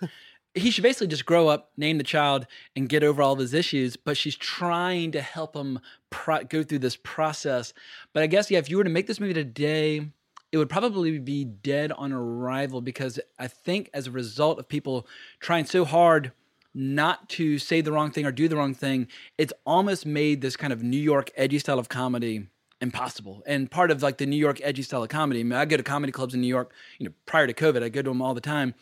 [0.56, 3.54] he should basically just grow up, name the child, and get over all of his
[3.54, 3.96] issues.
[3.96, 7.74] But she's trying to help him pro- go through this process.
[8.14, 10.10] But I guess yeah, if you were to make this movie today,
[10.52, 15.06] it would probably be dead on arrival because I think as a result of people
[15.40, 16.32] trying so hard
[16.74, 20.56] not to say the wrong thing or do the wrong thing, it's almost made this
[20.56, 22.48] kind of New York edgy style of comedy
[22.82, 23.44] impossible.
[23.46, 25.78] And part of like the New York edgy style of comedy, I, mean, I go
[25.78, 28.22] to comedy clubs in New York, you know, prior to COVID, I go to them
[28.22, 28.74] all the time.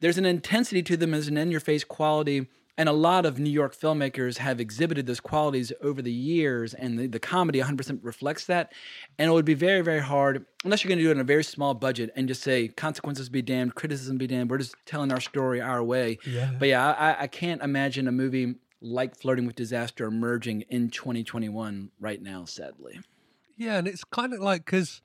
[0.00, 2.46] There's an intensity to them, there's an in your face quality.
[2.76, 6.98] And a lot of New York filmmakers have exhibited those qualities over the years, and
[6.98, 8.72] the, the comedy 100% reflects that.
[9.16, 11.24] And it would be very, very hard, unless you're going to do it on a
[11.24, 15.12] very small budget and just say, consequences be damned, criticism be damned, we're just telling
[15.12, 16.18] our story our way.
[16.26, 16.50] Yeah.
[16.58, 21.92] But yeah, I, I can't imagine a movie like Flirting with Disaster emerging in 2021
[22.00, 22.98] right now, sadly.
[23.56, 25.02] Yeah, and it's kind of like because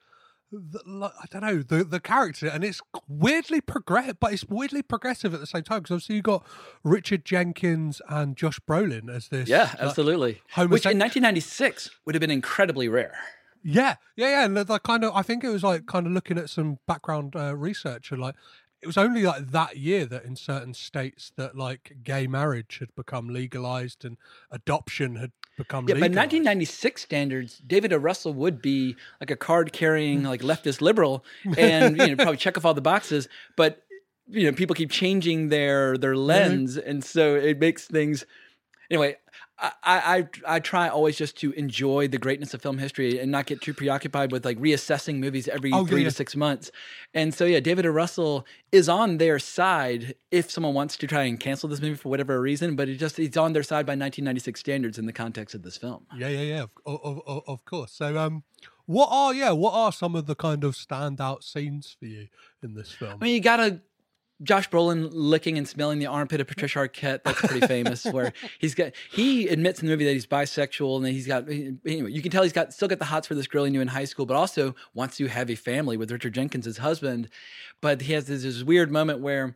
[0.51, 5.33] like, I don't know the the character, and it's weirdly progressive, but it's weirdly progressive
[5.33, 6.45] at the same time because obviously you got
[6.83, 9.47] Richard Jenkins and Josh Brolin as this.
[9.47, 10.31] Yeah, like, absolutely.
[10.55, 13.15] Which in 1996 would have been incredibly rare.
[13.63, 14.45] Yeah, yeah, yeah.
[14.45, 17.35] And the kind of, I think it was like kind of looking at some background
[17.35, 18.35] uh, research and like
[18.81, 22.93] it was only like that year that in certain states that like gay marriage had
[22.95, 24.17] become legalized and
[24.51, 27.97] adoption had become Yeah, by 1996 standards, David O.
[27.97, 31.25] Russell would be like a card-carrying, like leftist liberal,
[31.57, 33.27] and you know probably check off all the boxes.
[33.55, 33.83] But
[34.27, 36.25] you know, people keep changing their their mm-hmm.
[36.25, 38.25] lens, and so it makes things.
[38.89, 39.17] Anyway,
[39.61, 43.45] I, I I try always just to enjoy the greatness of film history and not
[43.45, 46.71] get too preoccupied with like reassessing movies every Oh, yeah, three to six months.
[47.13, 47.89] And so yeah, David O.
[47.89, 52.09] Russell is on their side if someone wants to try and cancel this movie for
[52.09, 55.53] whatever reason, but it just he's on their side by 1996 standards in the context
[55.55, 56.05] of this film.
[56.15, 56.63] Yeah, yeah, yeah.
[56.85, 57.91] Of, of, of, of course.
[57.91, 58.43] So, um,
[58.85, 59.51] what are yeah?
[59.51, 62.27] What are some of the kind of standout scenes for you
[62.63, 63.17] in this film?
[63.21, 63.81] I mean, you gotta
[64.41, 67.23] Josh Brolin licking and smelling the armpit of Patricia Arquette.
[67.23, 68.05] That's pretty famous.
[68.05, 71.47] where he's got he admits in the movie that he's bisexual and that he's got
[71.49, 72.11] anyway.
[72.11, 73.89] You can tell he's got still got the hots for this girl he knew in
[73.89, 77.29] high school, but also wants to have a family with Richard Jenkins, his husband.
[77.81, 79.55] But he has this, this weird moment where.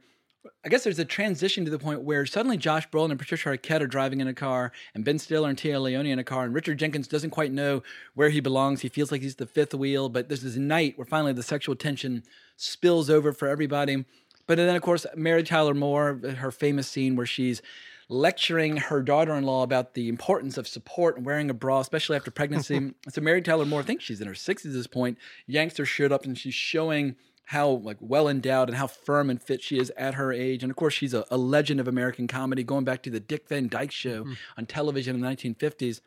[0.65, 3.79] I guess there's a transition to the point where suddenly Josh Brolin and Patricia Arquette
[3.79, 6.53] are driving in a car, and Ben Stiller and Téa Leoni in a car, and
[6.53, 7.81] Richard Jenkins doesn't quite know
[8.13, 8.81] where he belongs.
[8.81, 11.77] He feels like he's the fifth wheel, but there's this night where finally the sexual
[11.77, 12.23] tension
[12.57, 14.03] spills over for everybody.
[14.45, 17.61] But then, of course, Mary Tyler Moore, her famous scene where she's
[18.09, 22.93] lecturing her daughter-in-law about the importance of support and wearing a bra, especially after pregnancy.
[23.09, 25.85] so Mary Tyler Moore, I think she's in her 60s at this point, yanks her
[25.85, 29.77] shirt up and she's showing how like well endowed and how firm and fit she
[29.77, 30.63] is at her age.
[30.63, 33.47] And of course, she's a, a legend of American comedy, going back to the Dick
[33.47, 34.33] Van Dyke Show mm-hmm.
[34.57, 36.01] on television in the 1950s.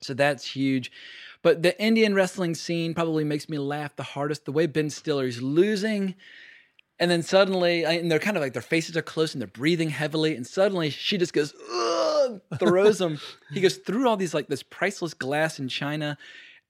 [0.00, 0.90] So that's huge.
[1.42, 4.44] But the Indian wrestling scene probably makes me laugh the hardest.
[4.44, 6.14] The way Ben Stiller is losing,
[7.02, 9.90] and then suddenly, and they're kind of like their faces are close and they're breathing
[9.90, 11.52] heavily, and suddenly she just goes,
[12.60, 13.18] throws him.
[13.52, 16.16] he goes through all these like this priceless glass and china,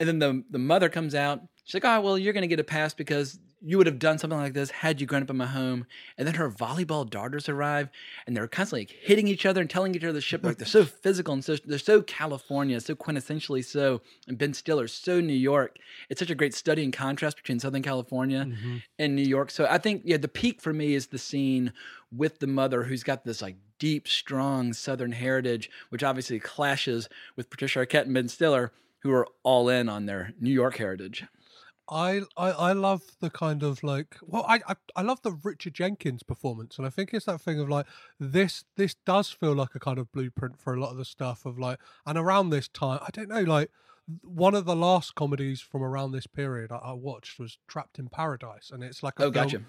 [0.00, 1.42] and then the the mother comes out.
[1.64, 4.38] She's like, "Oh well, you're gonna get a pass because you would have done something
[4.38, 5.86] like this had you grown up in my home."
[6.18, 7.88] And then her volleyball daughters arrive,
[8.26, 10.42] and they're constantly like, hitting each other and telling each other the shit.
[10.42, 14.00] Like they're so physical and so they're so California, so quintessentially so.
[14.28, 15.76] And Ben Stiller, so New York.
[16.08, 18.76] It's such a great study and contrast between Southern California mm-hmm.
[18.98, 19.50] and New York.
[19.50, 21.72] So I think yeah, the peak for me is the scene
[22.14, 27.50] with the mother who's got this like deep, strong Southern heritage, which obviously clashes with
[27.50, 31.24] Patricia Arquette and Ben Stiller, who are all in on their New York heritage.
[31.92, 35.74] I, I I love the kind of like well I, I I love the Richard
[35.74, 37.86] Jenkins performance and I think it's that thing of like
[38.18, 41.44] this this does feel like a kind of blueprint for a lot of the stuff
[41.44, 43.70] of like and around this time I don't know like
[44.22, 48.08] one of the last comedies from around this period I, I watched was Trapped in
[48.08, 49.62] Paradise and it's like a Oh, film, gotcha.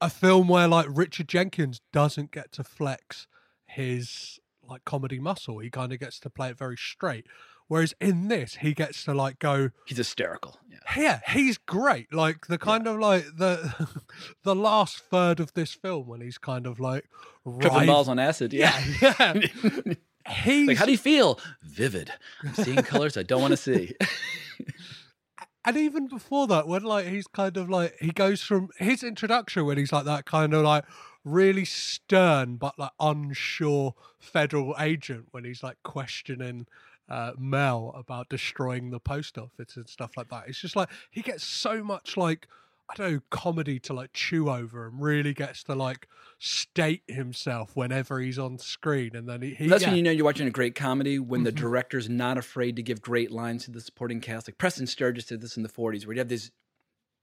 [0.00, 3.26] a film where like Richard Jenkins doesn't get to flex
[3.66, 7.26] his like comedy muscle he kind of gets to play it very straight
[7.70, 10.58] whereas in this he gets to like go He's hysterical.
[10.68, 10.78] Yeah.
[10.96, 12.12] yeah, he's great.
[12.12, 13.88] Like the kind of like the
[14.42, 17.04] the last third of this film when he's kind of like
[17.60, 18.52] Tripping balls on acid.
[18.52, 18.76] Yeah.
[19.00, 19.34] yeah.
[20.28, 21.38] he's like, how do you feel?
[21.62, 22.12] Vivid.
[22.42, 23.94] I'm seeing colors I don't want to see.
[25.64, 29.64] and even before that, when like he's kind of like he goes from his introduction
[29.64, 30.84] when he's like that kind of like
[31.22, 36.66] really stern but like unsure federal agent when he's like questioning
[37.10, 40.44] uh, Mel about destroying the post office and stuff like that.
[40.46, 42.46] It's just like he gets so much like
[42.88, 47.76] I don't know comedy to like chew over and really gets to like state himself
[47.76, 49.88] whenever he's on screen, and then he, he That's yeah.
[49.90, 51.44] when you know you're watching a great comedy when Mm-hmm.
[51.44, 54.48] the director's not afraid to give great lines to the supporting cast.
[54.48, 56.50] Like Preston Sturges did this in the 40s, where you have these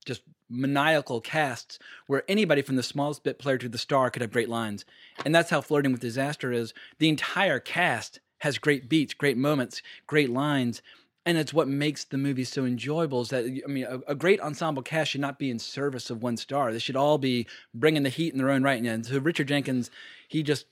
[0.06, 4.32] just maniacal casts where anybody from the smallest bit player to the star could have
[4.32, 4.86] great lines.
[5.24, 6.72] And that's how Flirting with Disaster is.
[6.98, 10.82] The entire cast has great beats, great moments, great lines.
[11.26, 14.40] And it's what makes the movie so enjoyable is that, I mean, a, a great
[14.40, 16.72] ensemble cast should not be in service of one star.
[16.72, 18.82] They should all be bringing the heat in their own right.
[18.82, 19.90] And so Richard Jenkins,
[20.28, 20.66] he just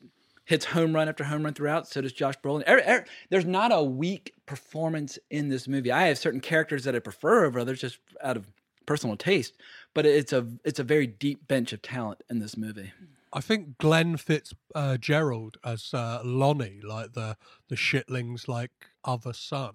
[0.46, 1.88] hits home run after home run throughout.
[1.88, 2.66] So does Josh Brolin.
[2.66, 5.92] Er- er- there's not a weak performance in this movie.
[5.92, 8.46] I have certain characters that I prefer over others, just out of
[8.86, 9.54] personal taste.
[9.92, 12.92] But it's a it's a very deep bench of talent in this movie.
[13.36, 17.36] I think Glenn Fitzgerald as uh, Lonnie, like the
[17.68, 18.70] the shitlings like
[19.04, 19.74] other son,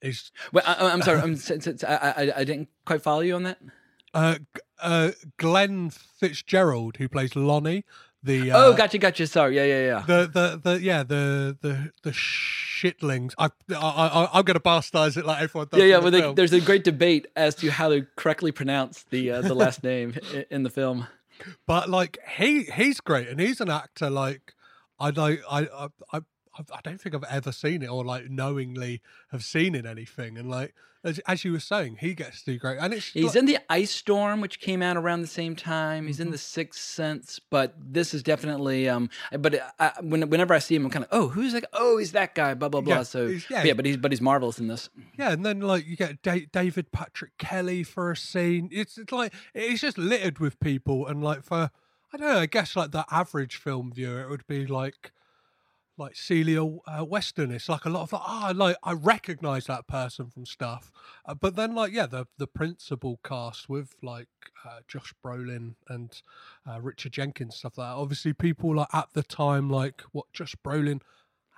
[0.00, 1.20] is Well, I, I'm sorry.
[1.20, 1.36] I'm,
[1.84, 3.58] I, I, I didn't quite follow you on that.
[4.14, 4.36] uh,
[4.80, 7.84] uh, Glenn Fitzgerald who plays Lonnie.
[8.22, 9.26] The uh, oh, gotcha, gotcha.
[9.26, 9.56] Sorry.
[9.56, 10.04] Yeah, yeah, yeah.
[10.06, 13.34] the the the yeah the the the shitlings.
[13.36, 15.80] I I, I I'm gonna bastardize it like everyone does.
[15.80, 15.98] yeah, yeah.
[15.98, 19.32] in the Well, they, there's a great debate as to how to correctly pronounce the
[19.32, 20.14] uh, the last name
[20.50, 21.08] in the film.
[21.66, 24.54] But like he he's great and he's an actor like
[24.98, 26.20] I like I I
[26.58, 29.86] I, I don't think I've ever seen it or like knowingly have seen it in
[29.86, 30.38] anything.
[30.38, 30.74] And like
[31.06, 33.46] as, as you were saying, he gets to do great, and it's He's like- in
[33.46, 36.06] the Ice Storm, which came out around the same time.
[36.06, 36.22] He's Mm-hmm.
[36.26, 38.88] in the Sixth Sense, but this is definitely.
[38.88, 41.98] Um, but I, when, whenever I see him, I'm kind of, oh, who's like Oh,
[41.98, 42.54] he's that guy.
[42.54, 42.96] Blah blah blah.
[42.96, 43.72] Yeah, so yeah, yeah.
[43.74, 44.90] but he's but he's marvelous in this.
[45.18, 48.68] Yeah, and then like you get da- David Patrick Kelly for a scene.
[48.72, 51.70] It's it's like it's just littered with people, and like for
[52.12, 55.12] I don't know, I guess like the average film viewer, it would be like
[55.98, 57.50] like Celia uh, Weston.
[57.50, 60.90] It's like a lot of like, ah, like I recognize that person from stuff,
[61.24, 64.28] uh, but then like yeah, the the principal cast with like
[64.64, 66.20] uh, Josh Brolin and
[66.68, 67.96] uh, Richard Jenkins stuff like that.
[67.96, 71.00] Obviously, people like at the time like what Josh Brolin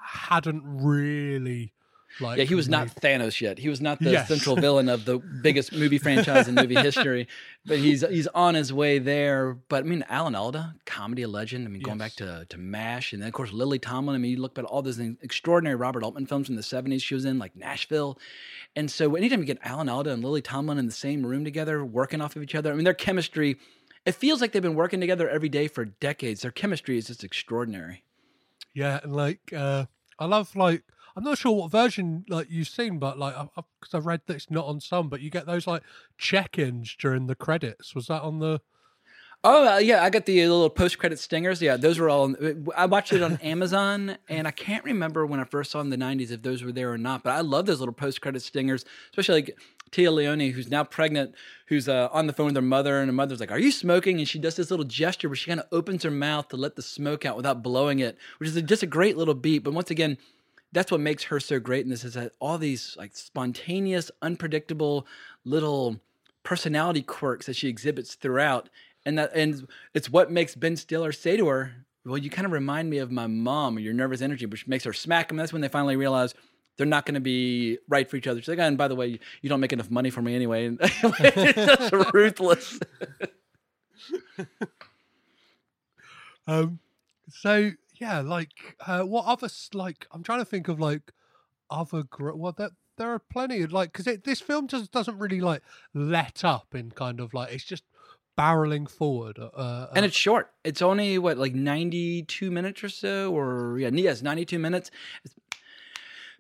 [0.00, 1.72] hadn't really.
[2.20, 3.58] Like yeah, he was not Thanos yet.
[3.58, 4.28] He was not the Yes.
[4.28, 7.28] central villain of the biggest movie franchise in movie history,
[7.66, 9.54] but he's he's on his way there.
[9.68, 11.66] But I mean, Alan Alda, comedy legend.
[11.66, 14.14] I mean, going back to to Mash, and then of course Lily Tomlin.
[14.16, 17.02] I mean, you look at all those extraordinary Robert Altman films from the '70s.
[17.02, 18.18] She was in like Nashville,
[18.74, 21.84] and so anytime you get Alan Alda and Lily Tomlin in the same room together,
[21.84, 23.56] working off of each other, I mean, their chemistry.
[24.06, 26.40] It feels like they've been working together every day for decades.
[26.40, 28.04] Their chemistry is just extraordinary.
[28.72, 29.84] Yeah, and like uh
[30.18, 30.82] I love like
[31.18, 33.48] I'm not sure what version like you've seen, but like I
[33.80, 35.82] because I read that it's not on some, but you get those like
[36.16, 37.92] check-ins during the credits.
[37.92, 38.60] Was that on the?
[39.42, 41.60] Oh uh, yeah, I got the little post-credit stingers.
[41.60, 42.36] Yeah, those were all.
[42.76, 45.96] I watched it on Amazon, and I can't remember when I first saw in the
[45.96, 47.24] '90s if those were there or not.
[47.24, 49.58] But I love those little post-credit stingers, especially like
[49.90, 51.34] Téa Leoni, who's now pregnant,
[51.66, 54.18] who's uh, on the phone with her mother, and her mother's like, "Are you smoking?"
[54.18, 56.76] And she does this little gesture where she kind of opens her mouth to let
[56.76, 59.64] the smoke out without blowing it, which is a, just a great little beat.
[59.64, 60.16] But once again,
[60.72, 65.06] that's what makes her so great in this is that all these like spontaneous, unpredictable
[65.44, 66.00] little
[66.42, 68.68] personality quirks that she exhibits throughout,
[69.04, 71.72] and that and it's what makes Ben Stiller say to her,
[72.04, 74.92] "Well, you kind of remind me of my mom, your nervous energy," which makes her
[74.92, 75.36] smack him.
[75.36, 76.34] That's when they finally realize.
[76.76, 78.40] They're not going to be right for each other.
[78.40, 80.66] She's like, "Oh, and by the way, you don't make enough money for me anyway.
[80.66, 82.78] And it's just ruthless.
[86.48, 86.78] Um,
[87.28, 91.12] so yeah, like uh, what other like I'm trying to think of like
[91.70, 95.40] other gr- well there there are plenty of like because this film just doesn't really
[95.40, 95.62] like
[95.94, 97.84] let up in kind of like it's just
[98.38, 99.38] barreling forward.
[99.38, 100.52] Uh, and it's short.
[100.64, 104.90] It's only what like ninety two minutes or so, or yeah, yes, ninety two minutes.
[105.24, 105.34] It's-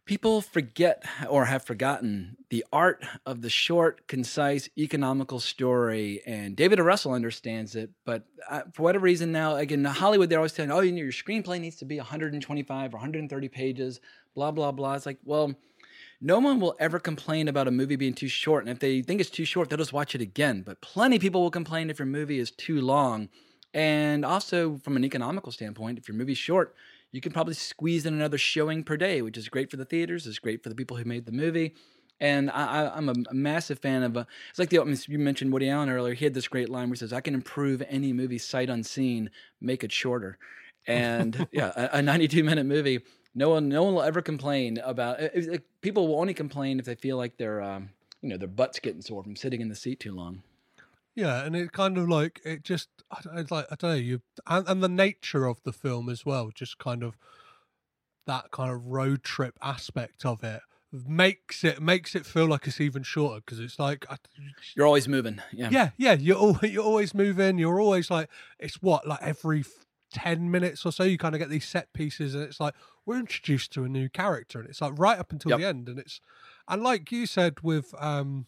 [0.08, 6.22] people forget or have forgotten the art of the short, concise, economical story.
[6.26, 6.78] And David.
[6.78, 10.80] Russell understands it, but uh, for whatever reason now, again, Hollywood, they're always telling, "Oh,
[10.80, 14.00] you know, your screenplay needs to be 125 or 130 pages."
[14.34, 14.94] Blah blah blah.
[14.94, 15.54] It's like, well.
[16.20, 18.64] No one will ever complain about a movie being too short.
[18.64, 20.62] And if they think it's too short, they'll just watch it again.
[20.62, 23.28] But plenty of people will complain if your movie is too long.
[23.72, 26.74] And also, from an economical standpoint, if your movie's short,
[27.12, 30.26] you can probably squeeze in another showing per day, which is great for the theaters.
[30.26, 31.74] It's great for the people who made the movie.
[32.20, 34.16] And I, I, I'm a, a massive fan of.
[34.16, 36.14] Uh, it's like the you mentioned Woody Allen earlier.
[36.14, 39.30] He had this great line where he says, "I can improve any movie sight unseen,
[39.60, 40.36] make it shorter."
[40.86, 43.00] And yeah, a, a 92 minute movie.
[43.34, 45.20] No one, no one will ever complain about.
[45.20, 47.90] It, it- people will only complain if they feel like their, um,
[48.20, 50.42] you know, their butts getting sore from sitting in the seat too long.
[51.18, 53.96] Yeah, and it kind of like it just I don't- it's like I don't know
[53.96, 57.16] you and, and the nature of the film as well, just kind of
[58.26, 60.60] that kind of road trip aspect of it
[60.92, 64.16] makes it makes it feel like it's even shorter because it's like I,
[64.76, 65.40] You're always moving.
[65.52, 65.68] Yeah.
[65.70, 68.28] yeah yeah you're al- you're always moving you're always like
[68.58, 69.64] it's what like every
[70.12, 73.18] 10 minutes or so you kind of get these set pieces and it's like we're
[73.18, 75.58] introduced to a new character and it's like right up until Yep.
[75.60, 76.20] the end and it's
[76.68, 78.46] and like you said with um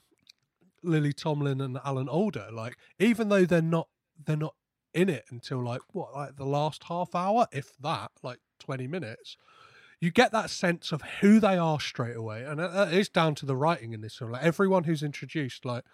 [0.83, 3.89] Lily Tomlin and Alan Alda like even though they're not
[4.25, 4.55] they're not
[4.93, 9.37] in it until like what like the last half hour if that like 20 minutes
[10.01, 13.47] you get that sense of who they are straight away and that is down to
[13.47, 15.85] the writing in this film like everyone who's introduced like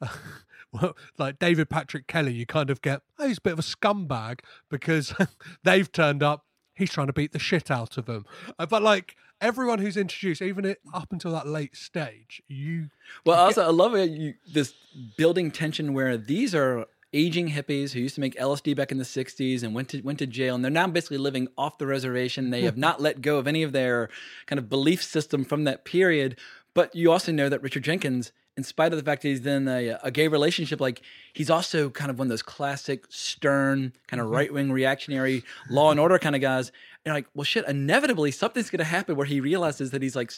[0.72, 3.62] well, like David Patrick Kelly, you kind of get, oh, he's a bit of a
[3.62, 5.14] scumbag because
[5.62, 6.44] they've turned up.
[6.74, 8.24] He's trying to beat the shit out of them.
[8.58, 12.90] Uh, But like everyone who's introduced, even it, up until that late stage, you
[13.24, 14.10] Well, also, I love it.
[14.10, 14.74] You, this
[15.16, 19.04] building tension where these are aging hippies who used to make LSD back in the
[19.04, 22.50] '60s and went to went to jail, and they're now basically living off the reservation.
[22.50, 24.08] They have not let go of any of their
[24.46, 26.36] kind of belief system from that period.
[26.74, 29.66] But you also know that Richard Jenkins, in spite of the fact that he's in
[29.66, 31.02] a, a gay relationship, like
[31.32, 35.90] he's also kind of one of those classic stern, kind of right wing reactionary Law
[35.90, 36.70] and Order kind of guys.
[37.04, 40.30] And like, well, shit, inevitably something's going to happen where he realizes that he's like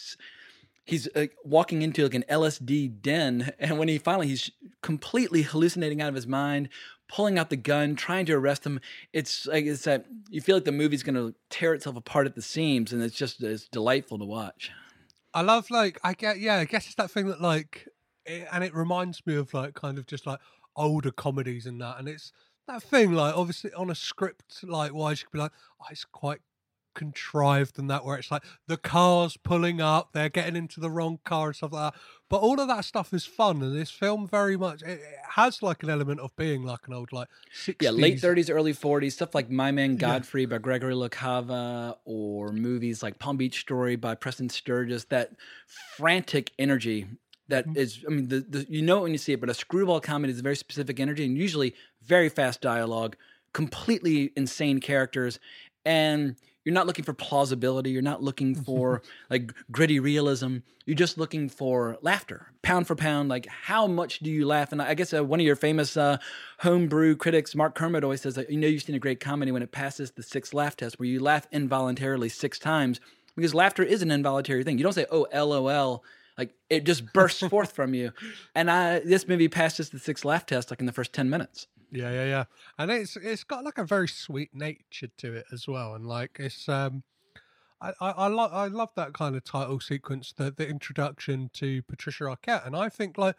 [0.85, 4.51] he's uh, walking into like an LSD den, and when he finally he's
[4.83, 6.71] completely hallucinating out of his mind,
[7.09, 8.81] pulling out the gun, trying to arrest him.
[9.13, 12.35] It's like it's that you feel like the movie's going to tear itself apart at
[12.35, 14.71] the seams, and it's just it's delightful to watch.
[15.35, 17.87] I love like I get yeah I guess it's that thing that like
[18.27, 20.41] it, and it reminds me of like kind of just like
[20.77, 22.33] older comedies and that and it's
[22.67, 26.05] that thing like obviously on a script like wise you could be like oh it's
[26.05, 26.41] quite
[26.95, 31.19] contrived and that where it's like the cars pulling up they're getting into the wrong
[31.25, 32.01] car and stuff like that
[32.31, 35.01] but all of that stuff is fun and this film very much it, it
[35.35, 38.73] has like an element of being like an old like 60s Yeah, late 30s, early
[38.73, 43.61] 40s, stuff like My Man Godfrey by Gregory La Cava or movies like Palm Beach
[43.61, 45.33] Story by Preston Sturges, that
[45.97, 47.07] frantic energy
[47.49, 49.55] that is, I mean, the, the, you know it when you see it, but a
[49.55, 53.17] screwball comedy is a very specific energy and usually very fast dialogue,
[53.53, 55.39] completely insane characters,
[55.85, 56.37] and
[56.67, 57.91] you're not looking for plausibility.
[57.91, 60.59] You're not looking for like gritty realism.
[60.85, 63.29] You're just looking for laughter, pound for pound.
[63.29, 64.73] Like how much do you laugh?
[64.73, 66.19] And I guess uh, one of your famous uh,
[66.59, 69.63] homebrew critics, Mark Kermode, always says that you know you've seen a great comedy when
[69.63, 73.01] it passes the six laugh test, where you laugh involuntarily six times,
[73.37, 74.77] because laughter is an involuntary thing.
[74.77, 76.03] You don't say "oh, lol."
[76.39, 78.13] Like it just bursts forth from you.
[78.55, 81.67] And I, this movie passes the six laugh test like in the first ten minutes.
[81.91, 82.45] Yeah, yeah, yeah.
[82.79, 85.95] And it's it's got like a very sweet nature to it as well.
[85.95, 87.05] And like it's um
[87.81, 91.83] I I, I love I love that kind of title sequence, the the introduction to
[91.83, 92.67] Patricia Arquette.
[92.67, 93.37] And I think like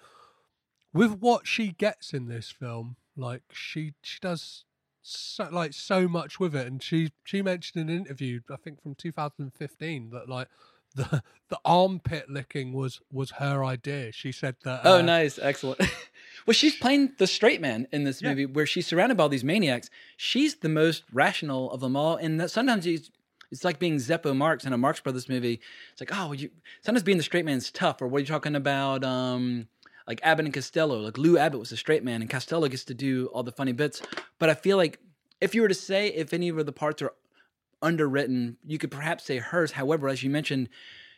[0.93, 4.63] with what she gets in this film, like she she does
[5.01, 6.67] so like so much with it.
[6.67, 10.47] And she she mentioned in an interview, I think from 2015, that like
[10.95, 14.11] the the armpit licking was was her idea.
[14.11, 15.79] She said that Oh, uh, nice, excellent.
[16.45, 18.29] well, she's playing the straight man in this Yeah.
[18.29, 19.89] movie, where she's surrounded by all these maniacs.
[20.17, 23.11] She's the most rational of them all, and that sometimes he's.
[23.49, 25.61] It's like being Zeppo Marx in a Marx Brothers movie.
[25.93, 26.49] It's like, oh, you
[26.81, 28.01] sometimes being the straight man is tough.
[28.01, 29.05] Or what are you talking about?
[29.05, 29.69] Um,
[30.05, 30.99] like Abbott and Costello.
[30.99, 33.71] Like Lou Abbott was a straight man, and Costello gets to do all the funny
[33.71, 34.01] bits.
[34.37, 34.99] But I feel like
[35.39, 37.13] if you were to say if any of the parts are
[37.81, 39.71] underwritten, you could perhaps say hers.
[39.71, 40.69] However, as you mentioned,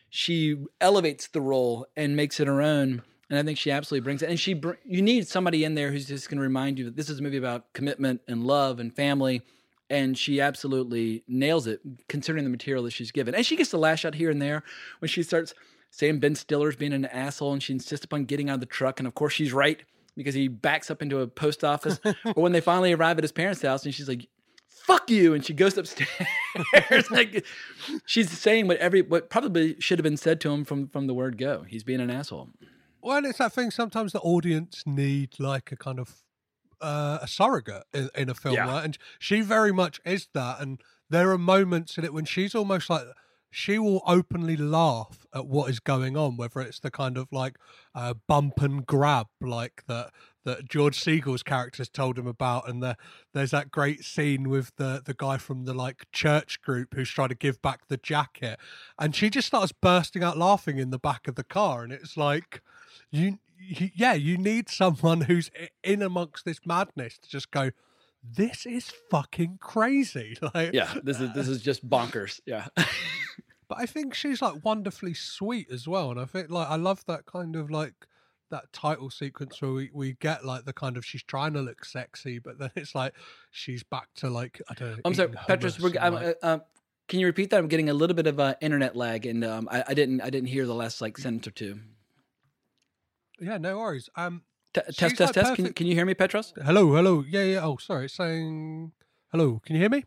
[0.08, 3.02] she elevates the role and makes it her own.
[3.28, 4.28] And I think she absolutely brings it.
[4.28, 6.96] And she, br- you need somebody in there who's just going to remind you that
[6.96, 9.42] this is a movie about commitment and love and family.
[9.88, 13.34] And she absolutely nails it, considering the material that she's given.
[13.34, 14.62] And she gets to lash out here and there
[14.98, 15.54] when she starts
[15.90, 19.00] saying Ben Stiller's being an asshole, and she insists upon getting out of the truck.
[19.00, 19.82] And of course, she's right
[20.16, 22.00] because he backs up into a post office.
[22.04, 24.28] or when they finally arrive at his parents' house, and she's like,
[24.86, 26.08] fuck you and she goes upstairs
[27.10, 27.44] like
[28.06, 31.14] she's saying what every what probably should have been said to him from from the
[31.14, 32.48] word go he's being an asshole
[33.02, 33.70] Well, it's that thing.
[33.70, 36.22] Sometimes the audience need like a kind of
[36.82, 38.66] uh, a surrogate in, in a film, Yeah.
[38.68, 38.84] right?
[38.84, 40.60] And she very much is that.
[40.60, 43.04] And there are moments in it when she's almost like
[43.50, 47.56] she will openly laugh at what is going on, whether it's the kind of like
[47.94, 50.10] uh, bump and grab, like that
[50.44, 52.96] that George Segal's characters told him about, and the,
[53.32, 57.28] there's that great scene with the the guy from the like church group who's trying
[57.28, 58.58] to give back the jacket,
[58.98, 62.16] and she just starts bursting out laughing in the back of the car, and it's
[62.16, 62.62] like
[63.10, 65.50] you, you yeah you need someone who's
[65.82, 67.70] in amongst this madness to just go
[68.22, 70.36] this is fucking crazy.
[70.54, 72.66] Like yeah this is this uh, is just bonkers yeah.
[73.68, 77.04] but i think she's like wonderfully sweet as well and i think like i love
[77.06, 77.94] that kind of like
[78.50, 81.84] that title sequence where we, we get like the kind of she's trying to look
[81.84, 83.14] sexy but then it's like
[83.50, 86.58] she's back to like i don't know i'm sorry petrus we're, I'm, like- uh, uh,
[87.08, 87.58] can you repeat that?
[87.58, 90.30] I'm getting a little bit of uh, internet lag and um, I, I didn't i
[90.30, 91.80] didn't hear the last like sentence or two.
[93.40, 94.08] Yeah no worries.
[94.16, 94.42] Um
[94.72, 95.34] T- She's, test like, test.
[95.34, 97.24] Test can, can you hear me petros hello hello.
[97.28, 97.64] Yeah yeah.
[97.64, 98.04] Oh sorry.
[98.04, 98.92] It's saying
[99.32, 99.60] hello.
[99.64, 100.04] Can you hear me?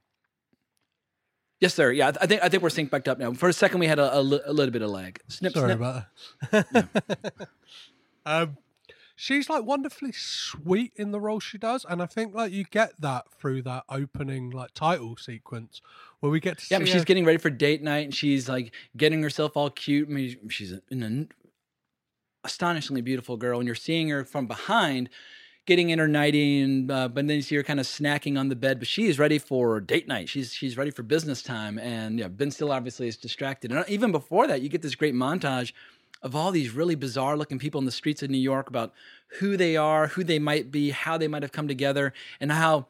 [1.60, 1.92] Yes sir.
[1.92, 3.34] Yeah I, I think i think we're synced back up now.
[3.34, 5.20] For a second we had a, a, li- a little bit of lag.
[5.28, 5.78] Snip Sorry snip.
[5.80, 6.04] about
[6.52, 7.50] that.
[8.26, 8.58] um,
[9.16, 13.00] she's like wonderfully sweet in the role she does, and I think like you get
[13.02, 15.82] that through that opening like title sequence
[16.20, 18.48] where we get to Yeah, see she's her- getting ready for date night, and she's
[18.50, 20.10] like getting herself all cute.
[20.10, 21.30] I mean, she's an
[22.44, 25.10] astonishingly beautiful girl, and you're seeing her from behind,
[25.66, 28.50] getting in her nightie, and uh, but then you see her kind of snacking on
[28.50, 28.80] the bed.
[28.80, 30.30] But she is ready for date night.
[30.30, 33.72] She's she's ready for business time, and yeah, Ben Still obviously is distracted.
[33.72, 35.72] And even before that, you get this great montage
[36.24, 38.94] of all these really bizarre looking people in the streets of New York about
[39.40, 42.88] who they are, who they might be, how they might have come together, and how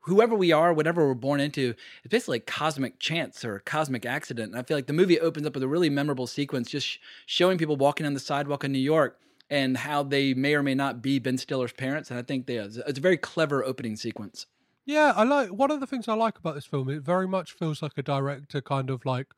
[0.00, 4.50] whoever we are, whatever we're born into, it's basically like cosmic chance or cosmic accident.
[4.50, 6.98] And I feel like the movie opens up with a really memorable sequence, just sh-
[7.24, 9.18] showing people walking on the sidewalk in New York
[9.48, 12.10] and how they may or may not be Ben Stiller's parents.
[12.10, 14.46] And I think they, it's a very clever opening sequence.
[14.84, 16.88] Yeah, I like one of the things I like about this film.
[16.88, 19.28] It very much feels like a director kind of like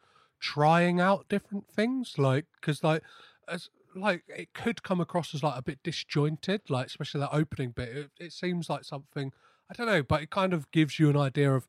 [0.40, 3.02] trying out different things, like because like
[3.48, 7.70] as like it could come across as like a bit disjointed, like especially that opening
[7.70, 7.88] bit.
[7.88, 9.32] It, it seems like something
[9.70, 11.68] I don't know, but it kind of gives you an idea of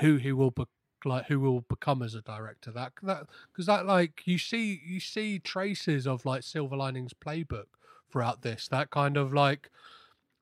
[0.00, 0.64] who he will be,
[1.04, 2.70] like who will become as a director.
[2.72, 7.66] That that because that like you see you see traces of like Silver Linings Playbook
[8.10, 8.68] throughout this.
[8.68, 9.70] That kind of like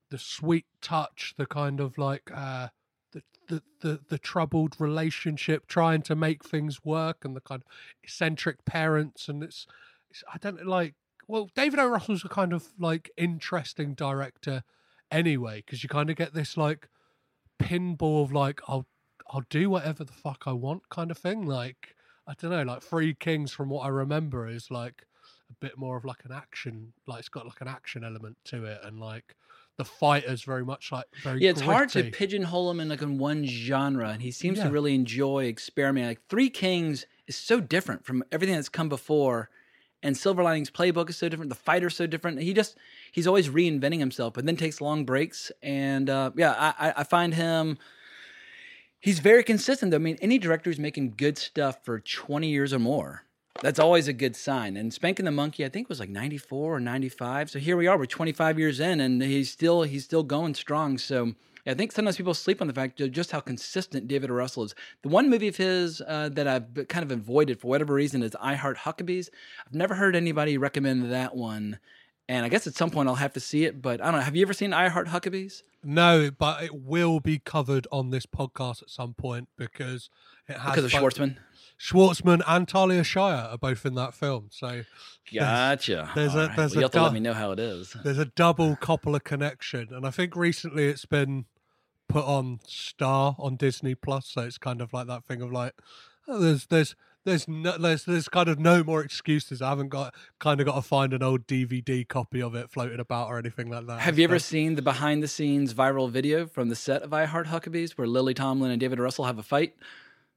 [0.09, 2.69] the sweet touch, the kind of like uh
[3.11, 7.67] the the the, the troubled relationship trying to make things work, and the kind of
[8.03, 9.67] eccentric parents, and it's, it's
[10.33, 10.95] I don't like.
[11.27, 11.87] Well, David O.
[11.87, 14.63] Russell's a kind of like interesting director
[15.11, 16.87] anyway, because you kind of get this like
[17.61, 18.85] pinball of like I'll
[19.29, 21.45] I'll do whatever the fuck I want kind of thing.
[21.45, 21.95] Like
[22.27, 25.05] I don't know, like Three Kings from what I remember is like
[25.49, 28.65] a bit more of like an action, like it's got like an action element to
[28.65, 29.35] it, and like
[29.77, 33.17] the fighters very much like very Yeah, it's hard to pigeonhole him in like in
[33.17, 34.65] one genre, and he seems Yeah.
[34.65, 36.09] to really enjoy experimenting.
[36.09, 39.49] Like Three Kings is so different from everything that's come before,
[40.03, 41.49] and Silver Linings Playbook is so different.
[41.49, 42.41] The fighter's so different.
[42.41, 42.77] He just
[43.11, 45.51] he's always reinventing himself, but then takes long breaks.
[45.63, 47.77] And uh, yeah, I, I- find him.
[48.99, 49.91] He's very consistent.
[49.91, 49.97] though.
[49.97, 53.23] I mean, any director who's making good stuff for 20 years or more,
[53.61, 54.75] that's always a good sign.
[54.77, 57.51] And Spanking the Monkey, I think was like 94 or 95.
[57.51, 60.97] So here we are, we're 25 years in and he's still he's still going strong.
[60.97, 61.33] So
[61.67, 64.75] I think sometimes people sleep on the fact of just how consistent David Russell is.
[65.01, 68.35] The one movie of his uh, that I've kind of avoided for whatever reason is
[68.39, 69.29] I Heart Huckabees.
[69.65, 71.79] I've never heard anybody recommend that one.
[72.27, 74.21] And I guess at some point I'll have to see it, but I don't know.
[74.21, 75.63] Have you ever seen I Heart Huckabees?
[75.83, 80.09] No, but it will be covered on this podcast at some point because
[80.47, 81.37] it has Because of both- Schwartzman?
[81.79, 84.47] Schwartzman and Talia Shire are both in that film.
[84.49, 84.85] So there's-
[85.33, 86.11] Gotcha.
[86.15, 86.55] There's All a right.
[86.55, 87.95] there's Well, you a have to let me know how it is.
[88.03, 91.45] There's a double Coppola connection, and I think recently it's been
[92.07, 94.27] put on Star on Disney Plus.
[94.27, 95.73] So it's kind of like that thing of like,
[96.27, 96.95] oh, there's there's
[97.25, 99.61] there's no there's there's kind of no more excuses.
[99.61, 102.99] I haven't got kind of got to find an old DVD copy of it floating
[102.99, 103.99] about or anything like that.
[103.99, 107.25] Have you ever seen the behind the scenes viral video from the set of I
[107.25, 109.75] Heart Huckabees where Lily Tomlin and David Russell have a fight?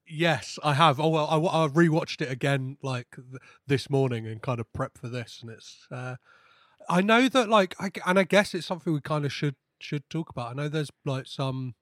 [0.06, 0.98] Yes, I have.
[0.98, 4.96] Oh well, I, I rewatched it again like th- this morning and kind of prep
[4.96, 5.86] for this, and it's.
[5.90, 6.16] Uh,
[6.88, 10.08] I know that like, I, and I guess it's something we kind of should should
[10.10, 10.50] talk about.
[10.50, 11.74] I know there's like some,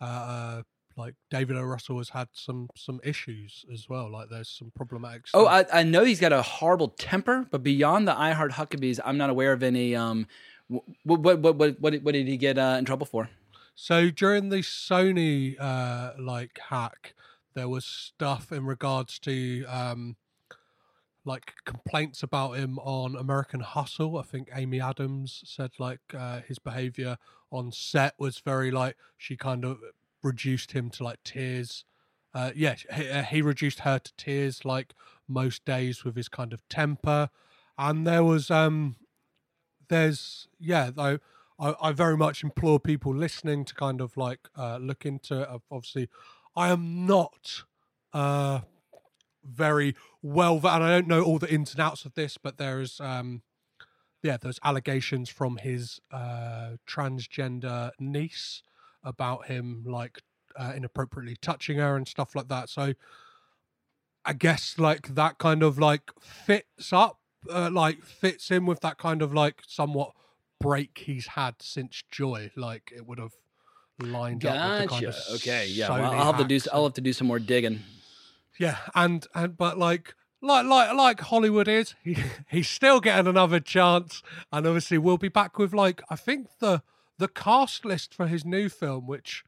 [0.00, 0.62] uh, uh,
[0.96, 1.62] like David O.
[1.62, 4.10] Russell has had some some issues as well.
[4.10, 5.26] Like there's some problematic.
[5.34, 5.46] Oh.
[5.46, 9.16] I, I know he's got a horrible temper, but beyond the I Heart Huckabees, I'm
[9.16, 9.94] not aware of any.
[9.94, 10.26] Um,
[10.68, 13.28] what what what what, what, what did he get uh, in trouble for?
[13.74, 17.14] So during the Sony uh, like hack,
[17.54, 20.16] there was stuff in regards to um,
[21.28, 24.18] like complaints about him on American Hustle.
[24.18, 27.18] I think Amy Adams said like uh, his behavior
[27.52, 29.78] on set was very like she kind of
[30.22, 31.84] reduced him to like tears.
[32.34, 34.94] Uh, yeah, he, uh, he reduced her to tears like
[35.28, 37.30] most days with his kind of temper,
[37.76, 38.96] and there was um
[39.88, 41.18] there's yeah though
[41.60, 45.48] I, I very much implore people listening to kind of like uh, look into it.
[45.70, 46.08] obviously
[46.54, 47.62] i am not
[48.12, 48.60] uh
[49.48, 53.00] very well and i don't know all the ins and outs of this but there's
[53.00, 53.42] um
[54.22, 58.62] yeah there's allegations from his uh transgender niece
[59.02, 60.22] about him like
[60.56, 62.92] uh, inappropriately touching her and stuff like that so
[64.28, 67.18] I guess like that kind of like fits up,
[67.50, 70.12] uh, like fits in with that kind of like somewhat
[70.60, 72.50] break he's had since Joy.
[72.54, 73.32] Like it would have
[73.98, 75.30] lined up with the kind Gotcha.
[75.30, 75.88] of Okay, yeah.
[75.88, 76.60] Well, I'll have to do.
[76.72, 77.80] I'll have to do some more digging.
[78.58, 82.16] Yeah, and and but like like like like Hollywood is, he
[82.48, 86.82] he's still getting another chance, and obviously we'll be back with like I think the
[87.18, 89.44] the cast list for his new film, which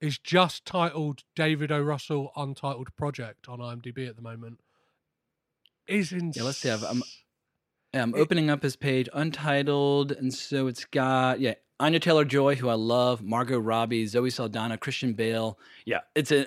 [0.00, 1.80] is just titled David O.
[1.80, 4.60] Russell Untitled Project on IMDb at the moment,
[5.86, 6.32] is insane.
[6.34, 6.70] Yeah, let's see.
[6.70, 7.29] I've- um, I'm, yeah,
[7.92, 12.54] Um, I'm opening up his page, untitled, and so it's got yeah Anya Taylor Joy,
[12.54, 15.58] who I love, Margot Robbie, Zoe Saldana, Christian Bale.
[15.86, 16.46] Yeah, it's a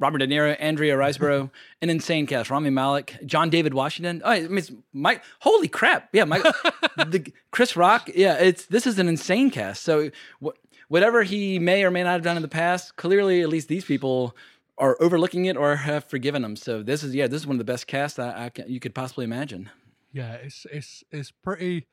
[0.00, 1.50] Robert De Niro, Andrea Riseborough,
[1.82, 2.50] an insane cast.
[2.50, 4.22] Rami Malek, John David Washington.
[4.24, 5.22] Oh, I mean, it's Mike.
[5.40, 6.08] Holy crap!
[6.12, 6.42] Yeah, Mike,
[6.96, 8.10] the, Chris Rock.
[8.14, 9.82] Yeah, it's this is an insane cast.
[9.82, 10.10] So
[10.40, 10.56] what,
[10.88, 13.84] whatever he may or may not have done in the past, clearly at least these
[13.84, 14.36] people
[14.78, 16.56] are overlooking it or have forgiven him.
[16.56, 18.80] So this is yeah, this is one of the best casts I, I can, you
[18.80, 19.70] could possibly imagine.
[20.12, 21.86] Yeah, it's it's it's pretty,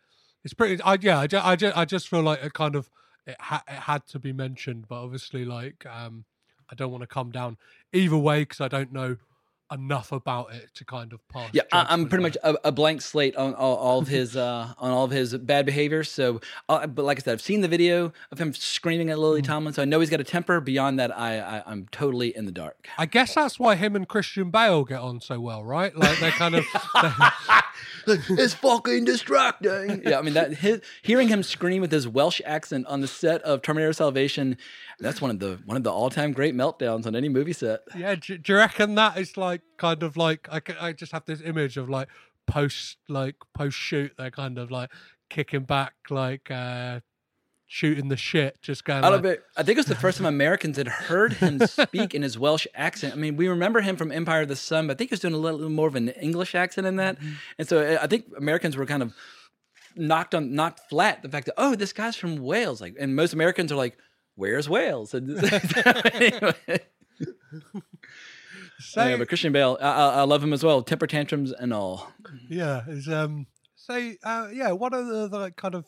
[0.43, 0.81] it's pretty.
[0.83, 2.89] I yeah, I just, I just I just feel like it kind of
[3.25, 6.25] it, ha- it had to be mentioned, but obviously like um
[6.71, 7.57] I don't want to come down
[7.93, 9.17] either way because I don't know
[9.71, 11.49] enough about it to kind of pass.
[11.53, 14.73] Yeah, I, I'm pretty much a, a blank slate on all, all of his uh,
[14.79, 16.03] on all of his bad behavior.
[16.03, 19.21] So, uh, but like I said, I've seen the video of him screaming at Mm.
[19.21, 20.59] Lily Tomlin, so I know he's got a temper.
[20.59, 22.87] Beyond that, I, I I'm totally in the dark.
[22.97, 25.95] I guess that's why him and Christian Bale get on so well, right?
[25.95, 26.65] Like they're kind of
[28.07, 30.01] it's fucking distracting.
[30.05, 33.41] Yeah, I mean that his, hearing him scream with his Welsh accent on the set
[33.43, 34.57] of Terminator Salvation,
[34.99, 37.81] that's one of the one of the all time great meltdowns on any movie set.
[37.95, 41.25] Yeah, do, do you reckon that is like kind of like I, I just have
[41.25, 42.07] this image of like
[42.47, 44.89] post like post shoot they're kind of like
[45.29, 46.99] kicking back like uh
[47.71, 49.43] shooting the shit just going I like.
[49.55, 52.65] I think it was the first time Americans had heard him speak in his Welsh
[52.73, 53.13] accent.
[53.13, 55.19] I mean, we remember him from Empire of the Sun, but I think he was
[55.19, 57.17] doing a little more of an English accent in that.
[57.59, 59.13] And so uh, I think Americans were kind of
[59.95, 62.81] knocked on knocked flat the fact that oh, this guy's from Wales.
[62.81, 63.97] Like, and most Americans are like,
[64.35, 65.29] "Where's Wales?" And
[66.13, 66.79] anyway.
[68.79, 70.81] Say, yeah, but Christian Bale, I, I, I love him as well.
[70.81, 72.11] Temper tantrums and all.
[72.49, 75.85] yeah is um say uh yeah what are the, the like kind of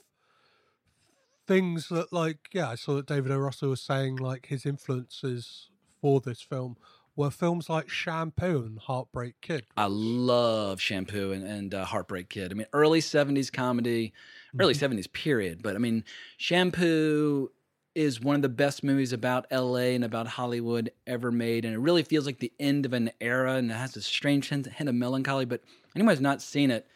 [1.47, 3.37] things that like yeah I saw that David O.
[3.37, 5.69] Russell was saying like his influences
[5.99, 6.77] for this film
[7.15, 12.51] were films like Shampoo and Heartbreak Kid I love Shampoo and, and uh, Heartbreak Kid.
[12.51, 14.13] I mean, early 70s comedy,
[14.59, 15.61] early 70s period.
[15.61, 16.05] But I mean,
[16.37, 17.49] Shampoo
[17.93, 21.65] is one of the best movies about LA and about Hollywood ever made.
[21.65, 24.49] And it really feels like the end of an era and it has a strange
[24.49, 25.45] hint, hint of melancholy.
[25.45, 25.61] But
[25.95, 26.87] anyone who's not seen it,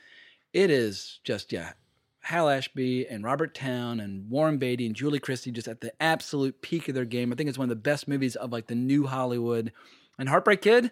[0.54, 1.74] it is just, yeah.
[2.22, 6.60] Hal Ashby and Robert Towne and Warren Beatty and Julie Christie just at the absolute
[6.62, 7.32] peak of their game.
[7.32, 9.72] I think it's one of the best movies of like the new Hollywood.
[10.18, 10.90] And Heartbreak Kid,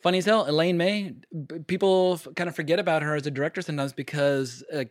[0.00, 1.14] funny as hell, Elaine May.
[1.66, 4.84] People kind of forget about her as a director sometimes because uh,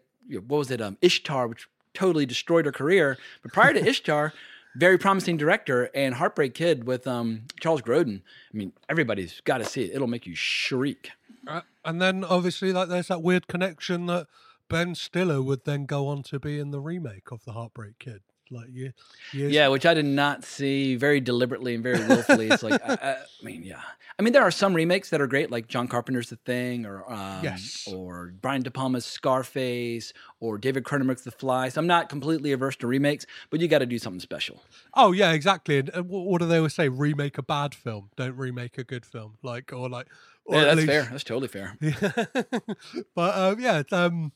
[0.47, 0.81] what was it?
[0.81, 3.17] Um, Ishtar, which totally destroyed her career.
[3.41, 4.33] But prior to Ishtar,
[4.75, 8.21] very promising director and Heartbreak Kid with um, Charles Grodin.
[8.53, 9.95] I mean, everybody's got to see it.
[9.95, 11.11] It'll make you shriek.
[11.47, 14.27] Uh, and then obviously like there's that weird connection that
[14.69, 18.21] Ben Stiller would then go on to be in the remake of the Heartbreak Kid
[18.51, 18.91] like ye-
[19.33, 22.47] years Yeah, which I did not see very deliberately and very willfully.
[22.49, 23.81] It's like, I, I, I mean, yeah.
[24.17, 27.09] I mean, there are some remakes that are great, like John Carpenter's The Thing, or
[27.09, 27.87] um, Yes.
[27.89, 31.69] or Brian De Palma's Scarface, or David Cronenberg's The Fly.
[31.69, 34.61] So I'm not completely averse to remakes, but you got to do something special.
[34.93, 35.77] Oh yeah, exactly.
[35.79, 36.89] And uh, what do they always say?
[36.89, 39.37] Remake a bad film, don't remake a good film.
[39.41, 40.07] Like or like.
[40.45, 41.07] Or yeah, that's least- fair.
[41.11, 41.77] That's totally fair.
[41.79, 41.93] Yeah.
[43.15, 44.31] but um, yeah, um,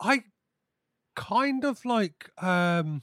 [0.00, 0.22] I
[1.18, 3.02] kind of like um,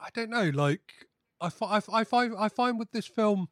[0.00, 1.06] I don't know, like
[1.40, 3.48] I, I, I find I find with this film,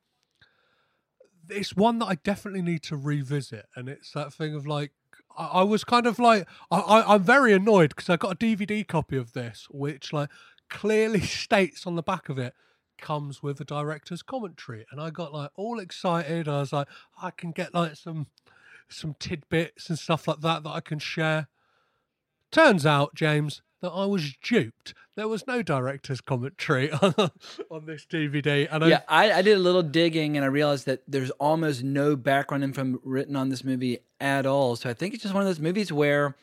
[1.48, 4.92] it's one that I definitely need to revisit, and it's that thing of like.
[5.38, 8.86] I I was kind of like I, I'm very annoyed because I got a DVD
[8.86, 10.28] copy of this, which like
[10.68, 12.54] clearly states on the back of it
[12.98, 16.48] comes with a director's commentary, and I got like all excited.
[16.48, 16.88] I was like,
[17.22, 18.26] I can get like some
[18.88, 21.46] some tidbits and stuff like that that I can share.
[22.50, 24.94] Turns out, James, that I was duped.
[25.16, 29.82] There was no director's commentary on, this DVD, and Yeah, I, I did a little
[29.82, 34.46] digging and I realized that there's almost no background info written on this movie at
[34.46, 34.76] all.
[34.76, 36.36] So I think it's just one of those movies where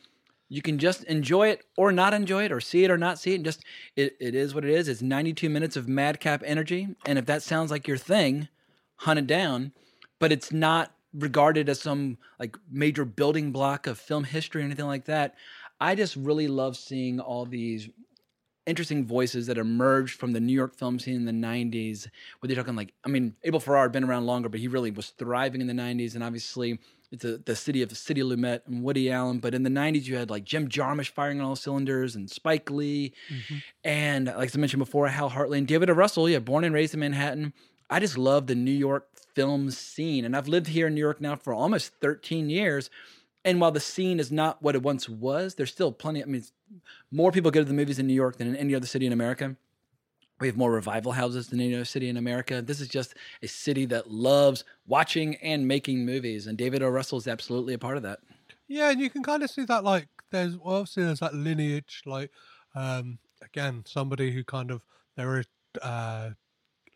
[0.48, 3.32] you can just enjoy it or not enjoy it or see it or not see
[3.32, 3.36] it.
[3.36, 3.64] And just
[3.96, 4.86] it, it is what it is.
[4.86, 6.94] It's 92 minutes of madcap energy.
[7.06, 8.48] And if that sounds like your thing,
[8.96, 9.72] hunt it down.
[10.18, 14.86] But it's not regarded as some like major building block of film history or anything
[14.86, 15.34] like that.
[15.80, 17.88] I just really love seeing all these
[18.66, 22.08] interesting voices that emerged from the New York film scene in the 90s.
[22.38, 24.90] Where they're talking like, I mean, Abel Ferrara had been around longer, but he really
[24.90, 26.14] was thriving in the 90s.
[26.14, 26.78] And obviously,
[27.10, 29.40] it's a, the city of the Sidney Lumet and Woody Allen.
[29.40, 32.70] But in the 90s, you had like Jim Jarmusch firing on all cylinders and Spike
[32.70, 33.12] Lee.
[33.28, 33.56] Mm-hmm.
[33.84, 35.94] And like I mentioned before, Hal Hartley and David O.
[35.94, 37.52] Russell, yeah, born and raised in Manhattan.
[37.88, 40.24] I just love the New York film scene.
[40.24, 42.90] And I've lived here in New York now for almost 13 years.
[43.44, 46.22] And while the scene is not what it once was, there's still plenty.
[46.22, 46.44] I mean,
[47.10, 49.12] more people go to the movies in New York than in any other city in
[49.12, 49.56] America.
[50.40, 52.62] We have more revival houses than any other city in America.
[52.62, 56.88] This is just a city that loves watching and making movies, and David O.
[56.88, 58.20] Russell is absolutely a part of that.
[58.66, 62.30] Yeah, and you can kind of see that like there's obviously there's that lineage, like
[62.74, 64.82] um again, somebody who kind of
[65.16, 65.44] there are
[65.82, 66.30] uh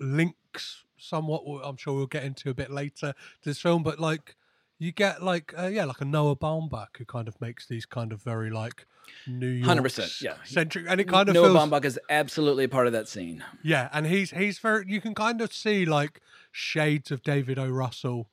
[0.01, 4.37] links somewhat I'm sure we'll get into a bit later to this film, but like
[4.79, 8.13] you get like uh, yeah, like a Noah Baumbach who kind of makes these kind
[8.13, 8.87] of very like
[9.27, 10.35] New York 100%, yeah.
[10.45, 13.45] centric and it kind of Noah feels Baumbach is absolutely a part of that scene.
[13.63, 14.85] yeah, and he's he's very.
[14.89, 16.21] You can kind of see like
[16.51, 17.69] shades of David O.
[17.69, 18.29] Russell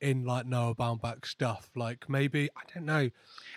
[0.00, 1.70] in like Noah Baumbach stuff.
[1.74, 3.10] Like maybe I don't know.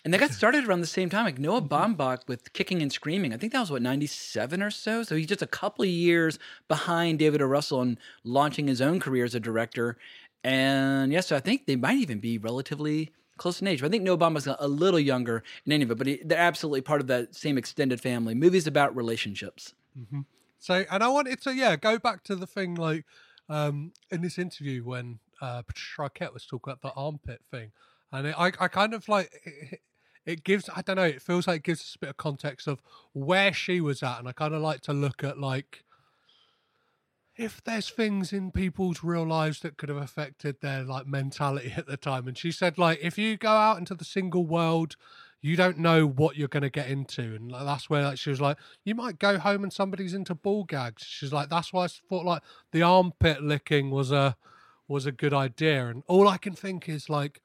[0.03, 1.25] And they got started around the same time.
[1.25, 3.33] Like Noah Baumbach with Kicking and Screaming.
[3.33, 5.03] I think that was what ninety seven or so.
[5.03, 7.45] So he's just a couple of years behind David O.
[7.45, 9.97] Russell and launching his own career as a director.
[10.43, 13.81] And yes, so I think they might even be relatively close in age.
[13.81, 16.81] But I think Noah a little younger in any of it, but he, they're absolutely
[16.81, 18.35] part of that same extended family.
[18.35, 19.73] Movies about relationships.
[20.59, 23.05] So and I wanted to yeah go back to the thing like
[23.47, 27.71] um in this interview when uh Patricia Arquette was talking about the armpit thing,
[28.11, 29.31] and it, I I kind of like.
[29.43, 29.81] It,
[30.25, 32.67] it gives I don't know, it feels like it gives us a bit of context
[32.67, 32.83] of
[33.13, 35.83] where she was at, and I kind of like to look at like
[37.39, 41.87] if there's things in people's real lives that could have affected their like mentality at
[41.87, 42.27] the time.
[42.27, 44.95] And she said like if you go out into the single world.
[45.41, 48.41] You don't know what you're going to get into, and that's where like, she was
[48.41, 51.87] like, "You might go home and somebody's into ball gags." She's like, "That's why I
[51.87, 52.41] thought like
[52.73, 54.35] the armpit licking was a
[54.89, 57.39] was a good idea." And all I can think is like,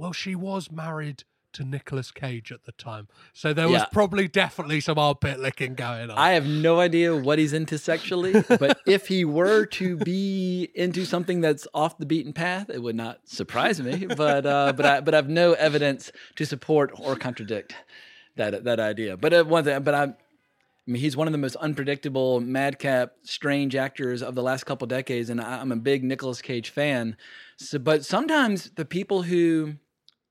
[0.00, 1.24] well, she was married
[1.54, 3.86] to Nicolas Cage at the time, so there was Yeah.
[3.92, 6.18] probably definitely some armpit licking going on.
[6.18, 11.04] I have no idea what he's into sexually, but if he were to be into
[11.04, 14.06] something that's off the beaten path, it would not surprise me.
[14.06, 17.74] But uh, but I but I have no evidence to support or contradict
[18.36, 19.16] that that idea.
[19.16, 20.14] But uh, one thing, but I.
[20.88, 24.86] I mean, he's one of the most unpredictable, madcap, strange actors of the last couple
[24.88, 27.16] decades, and I'm a big Nicolas Cage fan.
[27.58, 29.74] So, but sometimes the people who,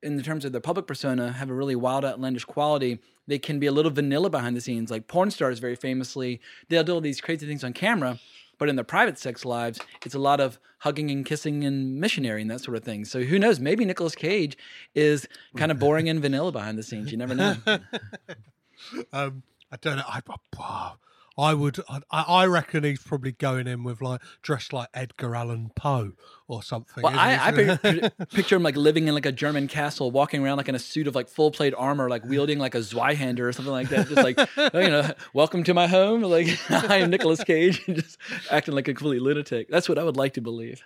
[0.01, 2.99] in the terms of their public persona, have a really wild, outlandish quality.
[3.27, 4.89] They can be a little vanilla behind the scenes.
[4.89, 6.39] Like porn stars, very famously,
[6.69, 8.19] they'll do all these crazy things on camera,
[8.57, 12.41] but in their private sex lives, it's a lot of hugging and kissing and missionary
[12.41, 13.05] and that sort of thing.
[13.05, 13.59] So who knows?
[13.59, 14.57] Maybe Nicolas Cage
[14.95, 15.27] is
[15.57, 17.11] kind of boring and vanilla behind the scenes.
[17.11, 17.55] You never know.
[19.13, 20.03] um, I don't know.
[20.07, 20.21] I,
[20.57, 20.97] wow.
[21.39, 21.79] I would.
[21.89, 26.11] I, I reckon he's probably going in with like dressed like Edgar Allan Poe
[26.49, 27.01] or something.
[27.01, 30.57] Well, I, I picture, picture him like living in like a German castle, walking around
[30.57, 33.53] like in a suit of like full plate armor, like wielding like a Zweihander or
[33.53, 34.09] something like that.
[34.09, 34.37] Just like,
[34.73, 36.23] you know, welcome to my home.
[36.23, 38.17] Like, I am Nicolas Cage, and just
[38.51, 39.69] acting like a complete lunatic.
[39.69, 40.83] That's what I would like to believe.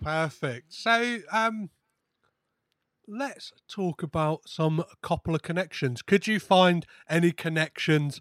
[0.00, 0.72] Perfect.
[0.72, 1.70] So, um,
[3.08, 6.02] let's talk about some Coppola connections.
[6.02, 8.20] Could you find any connections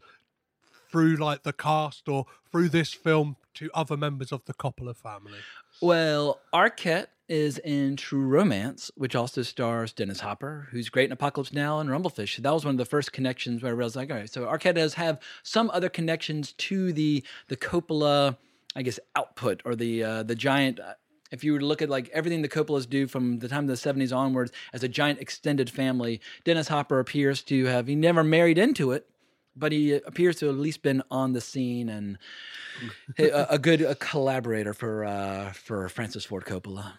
[0.95, 5.39] through like the cast or through this film to other members of the Coppola family?
[5.81, 11.51] Well, Arquette is in True Romance, which also stars Dennis Hopper, who's great in Apocalypse
[11.51, 12.37] Now and Rumblefish.
[12.37, 14.75] That was one of the first connections where I realized, like, all right, so Arquette
[14.75, 18.37] does have some other connections to the the Coppola,
[18.73, 20.79] I guess, output or the uh, the giant.
[20.79, 20.93] Uh,
[21.29, 23.67] if you were to look at like everything the Coppolas do from the time of
[23.67, 28.23] the 70s onwards as a giant extended family, Dennis Hopper appears to have he never
[28.23, 29.09] married into it,
[29.55, 32.17] but he appears to have at least been on the scene and
[33.19, 36.93] a, a good a collaborator for uh, for Francis Ford Coppola.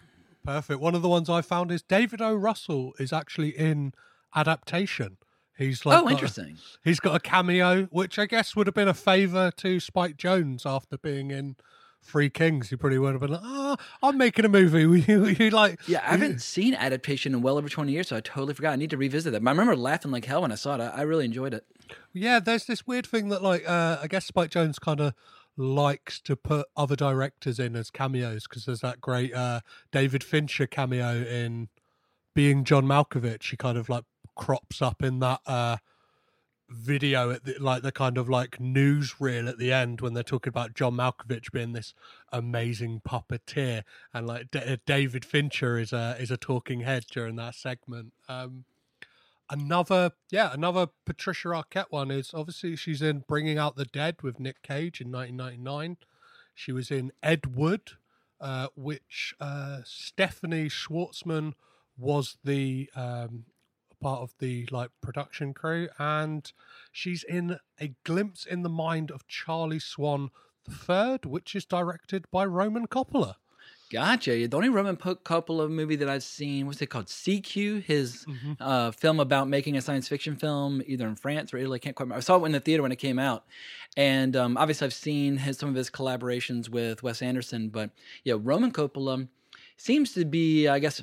[0.45, 0.79] Perfect.
[0.79, 2.33] One of the ones I found is David O.
[2.33, 3.93] Russell is actually in
[4.35, 5.17] adaptation.
[5.57, 6.57] He's like Oh, got a- interesting.
[6.83, 10.65] he's got a cameo, which I guess would have been a favour to Spike Jonze
[10.65, 11.55] after being in
[12.07, 12.69] Three Kings.
[12.69, 14.85] He probably would have been like, "Ah, I'm making a movie.
[14.87, 18.15] Will you, you like?" Yeah, I haven't seen adaptation in well over 20 years, so
[18.15, 18.73] I totally forgot.
[18.73, 19.43] I need to revisit that.
[19.43, 20.81] But I remember laughing like hell when I saw it.
[20.81, 21.65] I, I really enjoyed it.
[22.13, 25.13] Yeah, there's this weird thing that like uh, I guess Spike Jonze kind of
[25.57, 30.67] likes to put other directors in as cameos because there's that great uh, David Fincher
[30.67, 31.67] cameo in
[32.33, 33.49] Being John Malkovich.
[33.49, 34.05] He kind of like
[34.35, 35.77] crops up in that uh,
[36.69, 40.49] video at the, like the kind of like newsreel at the end when they're talking
[40.49, 41.93] about John Malkovich being this
[42.31, 47.55] amazing puppeteer and like D- David Fincher is a is a talking head during that
[47.55, 48.13] segment.
[48.27, 48.65] Um,
[49.49, 54.39] another yeah another patricia arquette one is obviously she's in bringing out the dead with
[54.39, 55.97] nick cage in 1999
[56.53, 57.91] she was in ed wood
[58.39, 61.53] uh, which uh, stephanie schwartzman
[61.97, 63.45] was the um,
[63.99, 66.51] part of the like production crew and
[66.91, 70.29] she's in a glimpse in the mind of charlie swan
[70.65, 73.35] the third which is directed by roman coppola
[73.89, 74.47] Gotcha.
[74.47, 77.05] The only Roman Coppola movie that I've seen, what's it called?
[77.05, 78.25] CQ, his
[78.59, 81.77] uh, film about making a science fiction film, either in France or Italy.
[81.77, 82.17] I can't quite remember.
[82.17, 83.45] I saw it in the theater when it came out.
[83.95, 87.69] And um, obviously, I've seen his, some of his collaborations with Wes Anderson.
[87.69, 87.91] But
[88.25, 89.29] yeah, Roman Coppola
[89.77, 91.01] seems to be, I guess,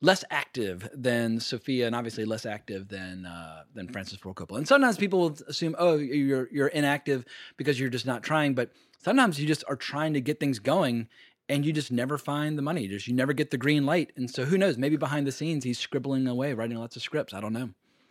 [0.00, 4.58] less active than Sofia, and obviously less active than uh, than Francis Ford Coppola.
[4.58, 7.24] And sometimes people will assume, oh, you're you're inactive
[7.56, 8.54] because you're just not trying.
[8.54, 11.08] But sometimes you just are trying to get things going,
[11.48, 12.86] and you just never find the money.
[12.88, 14.12] Just you never get the green light.
[14.16, 14.78] And so who knows?
[14.78, 17.34] Maybe behind the scenes he's scribbling away, writing lots of scripts.
[17.34, 17.70] I don't know.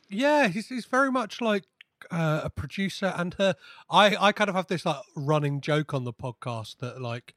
[0.10, 1.64] Yeah, he's he's very much like
[2.12, 3.54] uh, a producer, and uh,
[3.90, 7.34] I I kind of have this like running joke on the podcast that like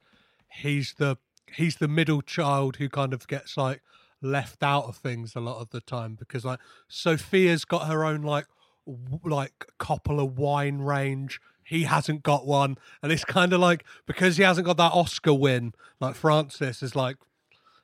[0.49, 1.17] he's the
[1.55, 3.81] he's the middle child who kind of gets like
[4.21, 6.59] left out of things a lot of the time because like
[6.89, 8.45] Sofia's got her own like
[8.85, 11.39] w- like Coppola wine range.
[11.63, 15.33] He hasn't got one, and it's kind of like because he hasn't got that Oscar
[15.33, 17.15] win, like Francis is like,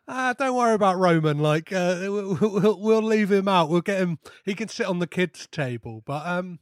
[0.09, 1.39] Ah, don't worry about Roman.
[1.39, 3.69] Like, uh, we'll, we'll, we'll leave him out.
[3.69, 4.19] We'll get him.
[4.45, 6.01] He can sit on the kids' table.
[6.05, 6.59] But um,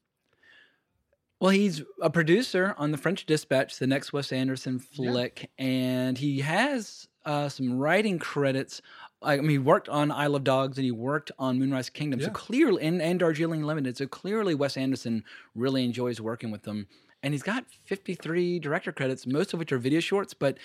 [1.39, 6.39] Well, he's a producer on the French Dispatch, the next Wes Anderson flick, and he
[6.39, 8.81] has uh, some writing credits
[9.25, 12.21] I mean, he worked on Isle of Dogs and he worked on Moonrise Kingdom.
[12.21, 13.97] So clearly, and, and Darjeeling Limited.
[13.97, 15.23] So clearly, Wes Anderson
[15.55, 16.87] really enjoys working with them.
[17.23, 20.35] And he's got 53 director credits, most of which are video shorts.
[20.35, 20.59] But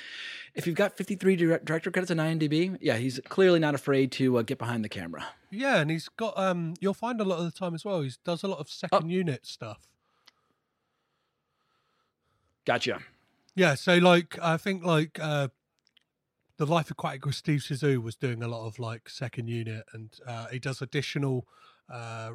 [0.54, 4.36] if you've got 53 direct- director credits on IMDb, yeah, he's clearly not afraid to
[4.36, 5.26] uh, get behind the camera.
[5.50, 8.02] Yeah, and he's got um you'll find a lot of the time as well.
[8.02, 9.88] He does a lot of second unit stuff.
[12.66, 13.00] Gotcha.
[13.54, 15.48] Yeah, so like I think like uh
[16.60, 20.10] the Life Aquatic with Steve Zissou was doing a lot of like second unit, and
[20.26, 21.46] uh, he does additional
[21.90, 22.32] uh,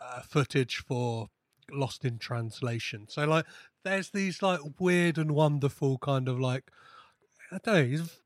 [0.00, 1.28] uh, footage for
[1.70, 3.06] Lost in Translation.
[3.08, 3.46] So like,
[3.84, 6.72] there's these like weird and wonderful kind of like
[7.52, 7.84] I don't know.
[7.84, 8.18] He's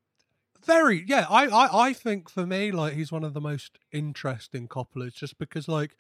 [0.65, 1.27] very yeah.
[1.29, 5.37] I I I think for me like he's one of the most interesting Coppolas, just
[5.39, 5.99] because like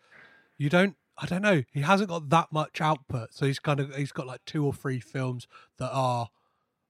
[0.56, 0.96] you don't.
[1.18, 1.62] I don't know.
[1.72, 4.72] He hasn't got that much output, so he's kind of he's got like two or
[4.72, 5.46] three films
[5.78, 6.30] that are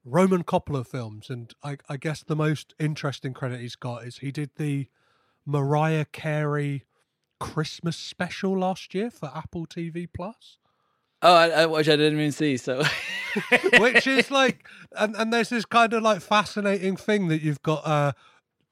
[0.09, 4.31] Roman Coppola films, and I, I guess the most interesting credit he's got is he
[4.31, 4.87] did the
[5.45, 6.85] Mariah Carey
[7.39, 10.57] Christmas special last year for Apple TV Plus,
[11.21, 12.57] Oh, I, I, which I didn't even see.
[12.57, 12.83] So
[13.79, 17.85] which is like, and, and there's this kind of like fascinating thing that you've got
[17.85, 18.11] uh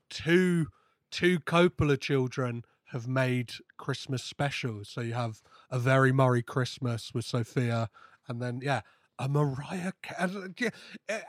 [0.09, 0.67] two
[1.11, 4.89] two Coppola children have made Christmas specials.
[4.89, 7.89] So you have a very Murray Christmas with Sofia,
[8.27, 8.81] and then yeah,
[9.17, 10.71] a Mariah, Ca-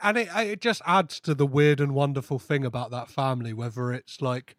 [0.03, 3.53] and it it just adds to the weird and wonderful thing about that family.
[3.53, 4.57] Whether it's like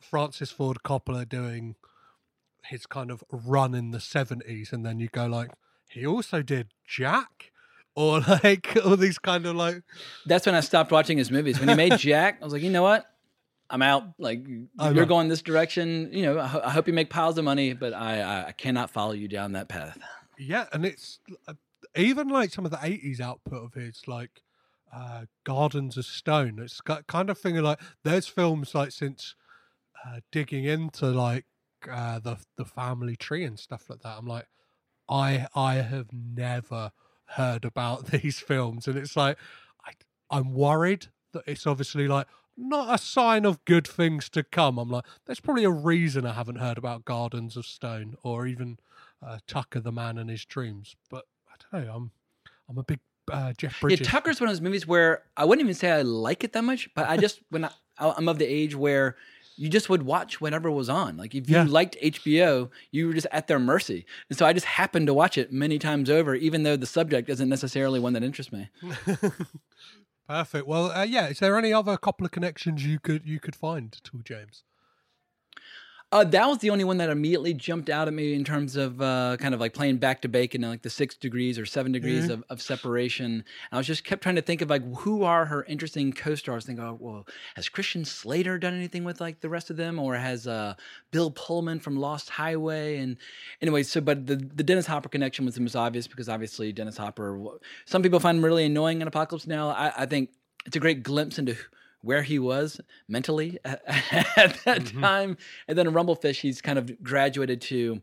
[0.00, 1.76] Francis Ford Coppola doing
[2.64, 5.50] his kind of run in the seventies, and then you go like,
[5.88, 7.50] he also did Jack.
[7.94, 9.82] Or like all these kind of like
[10.24, 11.60] that's when I stopped watching his movies.
[11.60, 13.04] When he made Jack, I was like, you know what?
[13.68, 14.04] I'm out.
[14.18, 14.46] Like
[14.78, 15.04] I you're know.
[15.04, 16.08] going this direction.
[16.10, 18.52] You know, I, ho- I hope you make piles of money, but I, I I
[18.52, 19.98] cannot follow you down that path.
[20.38, 21.52] Yeah, and it's uh,
[21.96, 24.42] even like some of the '80s output of his, like
[24.92, 26.58] uh, Gardens of Stone.
[26.58, 29.34] It's kind of thing like there's films like since
[30.06, 31.46] uh, digging into like
[31.90, 34.16] uh, the the family tree and stuff like that.
[34.18, 34.46] I'm like,
[35.08, 36.92] I I have never
[37.26, 39.38] heard about these films, and it's like
[39.86, 39.92] I
[40.30, 42.26] I'm worried that it's obviously like
[42.56, 44.78] not a sign of good things to come.
[44.78, 48.78] I'm like, there's probably a reason I haven't heard about Gardens of Stone or even
[49.24, 50.94] uh, Tucker the Man and His Dreams.
[51.08, 51.24] But
[51.72, 51.94] I know.
[51.94, 52.10] I'm
[52.68, 53.00] I'm a big
[53.30, 54.06] uh, Jeff Bridges.
[54.06, 56.64] Yeah, Tucker's one of those movies where I wouldn't even say I like it that
[56.64, 59.16] much, but I just when I, I'm of the age where
[59.56, 61.16] you just would watch whatever was on.
[61.16, 61.64] Like if you Yeah.
[61.64, 65.36] liked HBO, you were just at their mercy, and so I just happened to watch
[65.38, 68.70] it many times over, even though the subject isn't necessarily one that interests me.
[70.28, 70.66] Perfect.
[70.66, 71.28] Well, uh, yeah.
[71.28, 74.62] Is there any other couple of connections you could you could find to James?
[76.12, 79.00] Uh, that was the only one that immediately jumped out at me in terms of
[79.00, 81.90] uh, kind of like playing back to bacon, in like the six degrees or seven
[81.90, 82.34] degrees Mhm.
[82.34, 83.24] of, of separation.
[83.32, 86.66] And I was just kept trying to think of like who are her interesting co-stars.
[86.66, 90.14] Think, oh, well, has Christian Slater done anything with like the rest of them, or
[90.16, 90.74] has uh,
[91.12, 92.98] Bill Pullman from Lost Highway?
[92.98, 93.16] And
[93.62, 96.98] anyway, so but the the Dennis Hopper connection was the most obvious because obviously Dennis
[96.98, 97.42] Hopper.
[97.86, 99.70] Some people find him really annoying in Apocalypse Now.
[99.70, 100.28] I, I think
[100.66, 101.56] it's a great glimpse into
[102.02, 103.82] where he was mentally at,
[104.36, 105.36] at that time.
[105.66, 108.02] And then in Rumblefish, he's kind of graduated to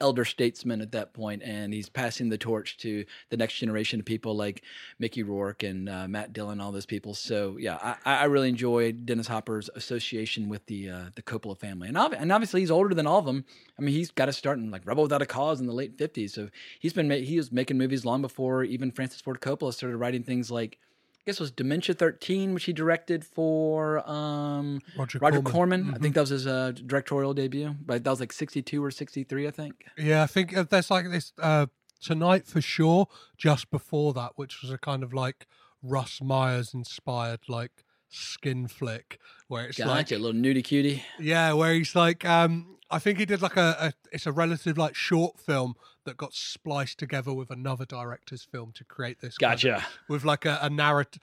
[0.00, 4.06] elder statesman at that point, and he's passing the torch to the next generation of
[4.06, 4.62] people like
[4.98, 7.12] Mickey Rourke and uh, Matt Dillon, all those people.
[7.12, 11.88] So yeah, I, I really enjoyed Dennis Hopper's association with the uh, the Coppola family,
[11.88, 13.44] and, ob- and obviously he's older than all of them.
[13.78, 15.98] I mean, he's got to start in like Rebel Without a Cause in the late
[15.98, 16.48] fifties, so
[16.78, 20.22] he's been ma- he was making movies long before even Francis Ford Coppola started writing
[20.22, 20.78] things like.
[21.30, 25.82] Guess it was Dementia 13, which he directed for um, Roger Roger Corman.
[25.84, 25.94] Corman.
[25.94, 29.46] I think that was his uh, directorial debut, but that was like 62 or 63,
[29.46, 29.84] I think.
[29.96, 31.66] Yeah, I think uh, there's like this uh,
[32.00, 33.06] tonight for sure.
[33.38, 35.46] Just before that, which was a kind of like
[35.84, 41.04] Russ Meyer's inspired like skin flick, where it's like a little nudie cutie.
[41.20, 44.76] Yeah, where he's like, um, I think he did like a, a, it's a relative
[44.76, 45.76] like short film
[46.10, 49.38] that got spliced together with another director's film to create this.
[49.38, 49.86] kind of- Gotcha.
[50.08, 51.22] with like a, a narrative,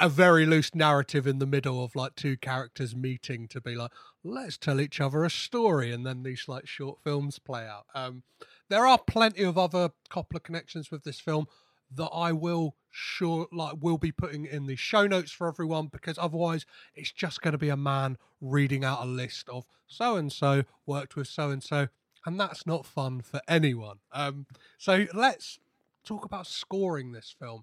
[0.00, 3.92] a very loose narrative in the middle of like two characters meeting to be like,
[4.24, 7.86] let's tell each other a story, and then these like short films play out.
[7.94, 8.24] Um,
[8.68, 11.46] there are plenty of other Coppola connections with this film
[11.94, 16.18] that I will sure like will be putting in the show notes for everyone because
[16.18, 16.66] otherwise
[16.96, 20.64] it's just going to be a man reading out a list of so and so
[20.86, 21.88] worked with so and so
[22.24, 23.98] and that's not fun for anyone.
[24.12, 24.46] Um
[24.78, 25.58] so let's
[26.04, 27.62] talk about scoring this film.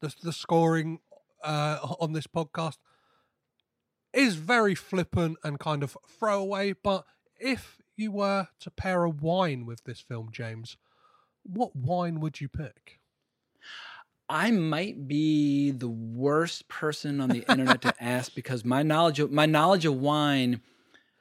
[0.00, 1.00] The, the scoring
[1.42, 2.78] uh on this podcast
[4.12, 7.04] is very flippant and kind of throwaway but
[7.38, 10.76] if you were to pair a wine with this film james
[11.48, 13.00] what wine would you pick?
[14.28, 19.32] I might be the worst person on the internet to ask because my knowledge of
[19.32, 20.60] my knowledge of wine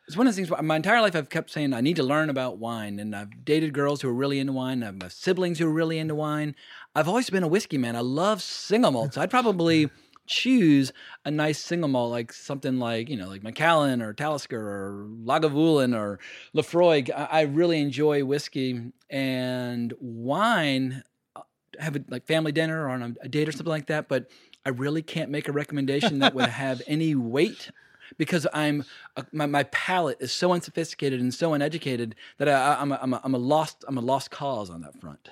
[0.07, 0.49] is one of the things.
[0.49, 3.43] where My entire life, I've kept saying I need to learn about wine, and I've
[3.43, 4.83] dated girls who are really into wine.
[4.83, 6.55] I have siblings who are really into wine.
[6.95, 7.95] I've always been a whiskey man.
[7.95, 9.17] I love single malts.
[9.17, 9.89] I'd probably
[10.27, 10.91] choose
[11.25, 15.97] a nice single malt, like something like you know, like Macallan or Talisker or Lagavulin
[15.97, 16.19] or
[16.55, 17.09] Laphroaig.
[17.11, 21.03] I, I really enjoy whiskey and wine
[21.35, 21.41] uh,
[21.79, 24.29] have a like family dinner or on a date or something like that, but
[24.65, 27.71] I really can't make a recommendation that would have any weight
[28.17, 28.85] because I'm
[29.31, 33.21] my, my palate is so unsophisticated and so uneducated that I, I'm a, I'm, a,
[33.23, 35.29] I'm a lost I'm a lost cause on that front.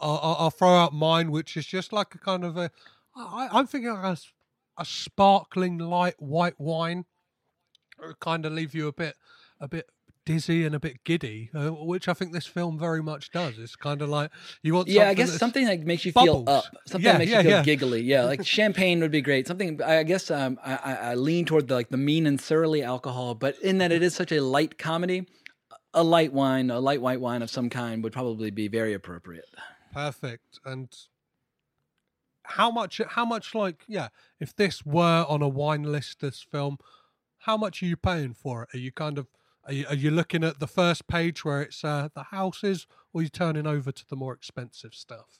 [0.00, 2.70] I'll, I'll- throw out mine, which is just like a kind of a.
[3.16, 4.18] I, I'm thinking like a,
[4.80, 7.04] a sparkling light white wine,
[8.20, 9.16] kind of leave you a bit,
[9.60, 9.88] a bit
[10.28, 13.58] dizzy and a bit giddy, uh, which I think this film very much does.
[13.58, 14.30] It's kind of like
[14.62, 14.88] you want.
[14.88, 17.42] Yeah, I guess something that makes you feel up, something Yeah, that makes yeah, you
[17.44, 17.62] feel yeah.
[17.62, 18.02] giggly.
[18.02, 19.46] Yeah, like champagne would be great.
[19.46, 22.82] Something I guess um, I, I, I lean toward the, like the mean and surly
[22.82, 25.26] alcohol, but in that it is such a light comedy,
[25.94, 29.48] a light wine, a light white wine of some kind would probably be very appropriate.
[29.94, 30.60] Perfect.
[30.66, 30.94] And
[32.44, 33.00] how much?
[33.08, 33.54] How much?
[33.54, 34.08] Like, yeah,
[34.40, 36.76] if this were on a wine list, this film,
[37.38, 38.74] how much are you paying for it?
[38.74, 39.26] Are you kind of
[39.68, 43.20] are you, are you looking at the first page where it's uh, the houses, or
[43.20, 45.38] are you turning over to the more expensive stuff?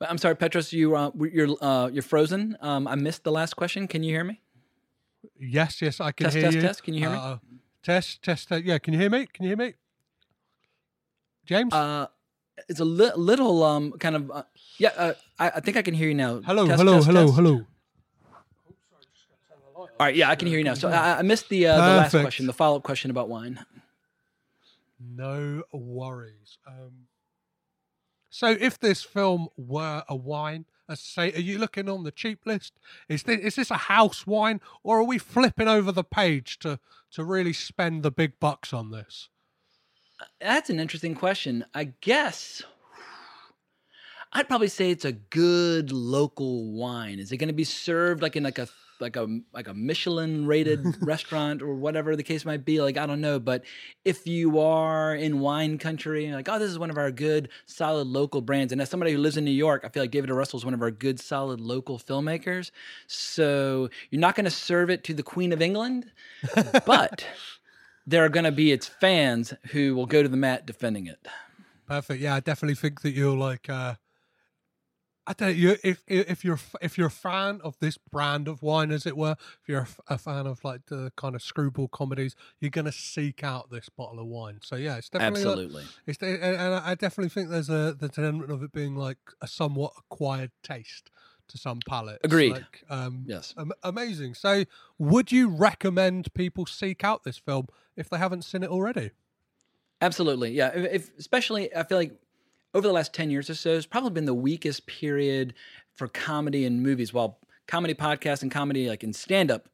[0.00, 2.56] I'm sorry, Petros, you uh, you're uh, you're frozen.
[2.60, 3.86] Um, I missed the last question.
[3.86, 4.40] Can you hear me?
[5.38, 6.62] Yes, yes, I can Test, hear test, you.
[6.62, 6.82] test.
[6.82, 7.16] Can you hear me?
[7.16, 7.36] Uh,
[7.82, 8.64] test, test, test.
[8.64, 9.26] Yeah, can you hear me?
[9.32, 9.74] Can you hear me?
[11.44, 11.72] James?
[11.72, 12.06] Uh,
[12.68, 14.42] it's a li- little um kind of uh,
[14.78, 14.90] yeah.
[14.96, 16.40] Uh, I, I think I can hear you now.
[16.44, 17.66] hello, hello, hello, hello.
[19.98, 20.74] All right, yeah, I can hear you now.
[20.74, 22.24] So I, I missed the uh, the last Perfect.
[22.24, 23.64] question, the follow up question about wine.
[25.00, 26.58] No worries.
[26.66, 27.06] Um,
[28.30, 32.12] so, if this film were a wine, as I say, are you looking on the
[32.12, 32.74] cheap list?
[33.08, 36.78] Is this is this a house wine, or are we flipping over the page to
[37.12, 39.28] to really spend the big bucks on this?
[40.40, 41.64] That's an interesting question.
[41.74, 42.62] I guess
[44.32, 47.18] I'd probably say it's a good local wine.
[47.18, 48.68] Is it going to be served like in like a
[49.00, 52.80] like a like a Michelin rated restaurant or whatever the case might be?
[52.80, 53.64] Like I don't know, but
[54.04, 58.06] if you are in wine country, like oh, this is one of our good solid
[58.06, 60.34] local brands, and as somebody who lives in New York, I feel like David O.
[60.34, 62.70] Russell is one of our good solid local filmmakers.
[63.06, 66.10] So you're not going to serve it to the Queen of England,
[66.86, 67.26] but
[68.06, 71.26] there are going to be its fans who will go to the mat defending it.
[71.86, 72.20] Perfect.
[72.20, 73.68] Yeah, I definitely think that you're like.
[73.68, 73.94] Uh,
[75.28, 75.54] I don't know.
[75.54, 79.14] You if if you're if you're a fan of this brand of wine, as it
[79.14, 83.44] were, if you're a fan of like the kind of screwball comedies, you're gonna seek
[83.44, 84.60] out this bottle of wine.
[84.62, 85.84] So yeah, it's definitely like- Absolutely.
[86.06, 89.46] it's and and I definitely think there's a the element of it being like a
[89.46, 91.10] somewhat acquired taste
[91.48, 92.20] to some palates.
[92.24, 92.52] Agreed.
[92.52, 93.54] Like, um, Yes.
[93.82, 94.34] amazing.
[94.34, 94.64] So,
[94.98, 99.10] would you recommend people seek out this film if they haven't seen it already?
[100.00, 100.52] Absolutely.
[100.52, 100.68] Yeah.
[100.74, 102.12] If, if especially, I feel like
[102.74, 105.54] over the last 10 years or so, it's probably been the weakest period
[105.94, 107.12] for comedy and movies.
[107.12, 109.68] While comedy podcasts and comedy, like in stand up,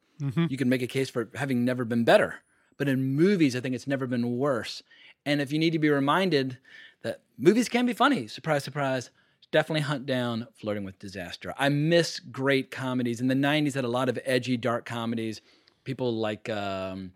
[0.49, 2.35] you can make a case for having never been better.
[2.77, 4.81] But in movies, I think it's never been worse.
[5.25, 6.57] And if you need to be reminded
[7.03, 9.09] that movies can be funny, surprise, surprise,
[9.51, 11.53] definitely hunt down Flirting with Disaster.
[11.57, 13.21] I miss great comedies.
[13.21, 15.41] In the 90s, had a lot of edgy, dark comedies.
[15.83, 17.11] People like um,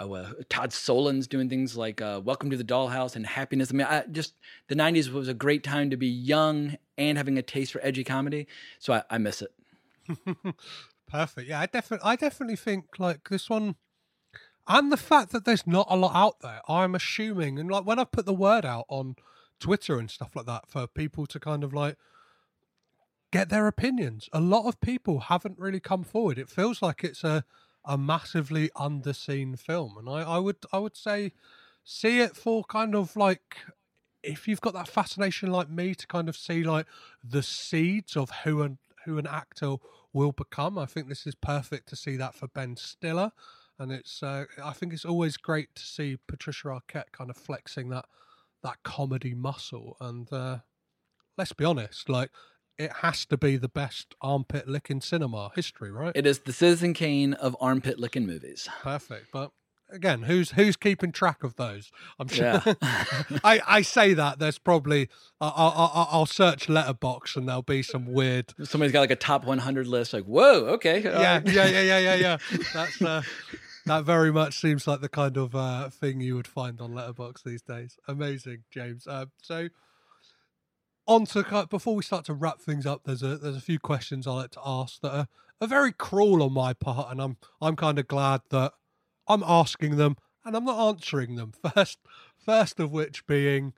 [0.00, 3.70] uh, Todd Solondz doing things like uh, Welcome to the Dollhouse and Happiness.
[3.70, 4.34] I mean, I just
[4.68, 8.04] the 90s was a great time to be young and having a taste for edgy
[8.04, 8.46] comedy.
[8.78, 9.52] So I, I miss it.
[11.06, 11.48] Perfect.
[11.48, 13.76] Yeah, I definitely, I definitely think like this one,
[14.66, 16.60] and the fact that there's not a lot out there.
[16.68, 19.16] I'm assuming, and like when I put the word out on
[19.58, 21.96] Twitter and stuff like that for people to kind of like
[23.32, 26.38] get their opinions, a lot of people haven't really come forward.
[26.38, 27.44] It feels like it's a
[27.84, 31.32] a massively underseen film, and I, I would, I would say,
[31.84, 33.56] see it for kind of like
[34.22, 36.86] if you've got that fascination like me to kind of see like
[37.24, 39.76] the seeds of who an who an actor
[40.12, 43.32] will become, I think this is perfect to see that for Ben Stiller,
[43.78, 47.88] and it's uh, I think it's always great to see Patricia Arquette kind of flexing
[47.90, 48.04] that
[48.62, 50.58] that comedy muscle, and uh,
[51.38, 52.30] let's be honest, like
[52.80, 56.12] it has to be the best armpit licking cinema history, right?
[56.14, 58.68] It is the Citizen Kane of armpit licking movies.
[58.82, 59.52] Perfect, but
[59.92, 61.90] again, who's who's keeping track of those?
[62.18, 62.62] I'm sure.
[62.64, 62.74] Yeah.
[63.44, 65.10] I, I say that there's probably
[65.40, 68.54] I'll, I'll, I'll search Letterboxd and there'll be some weird.
[68.64, 70.14] Somebody's got like a top 100 list.
[70.14, 71.02] Like, whoa, okay.
[71.02, 71.46] Yeah, right.
[71.46, 72.36] yeah, yeah, yeah, yeah, yeah.
[72.72, 73.22] That's uh,
[73.84, 77.42] that very much seems like the kind of uh, thing you would find on Letterboxd
[77.44, 77.98] these days.
[78.08, 79.06] Amazing, James.
[79.06, 79.68] Uh, so,
[81.10, 84.26] on to before we start to wrap things up, there's a there's a few questions
[84.26, 85.28] I like to ask that are,
[85.60, 88.72] are very cruel on my part, and I'm I'm kind of glad that
[89.26, 91.52] I'm asking them and I'm not answering them.
[91.74, 91.98] First,
[92.38, 93.74] first of which being,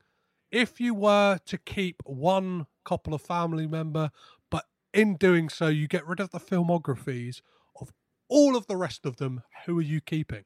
[0.50, 4.10] if you were to keep one couple of family member,
[4.50, 7.40] but in doing so you get rid of the filmographies
[7.80, 7.92] of
[8.28, 10.44] all of the rest of them, who are you keeping?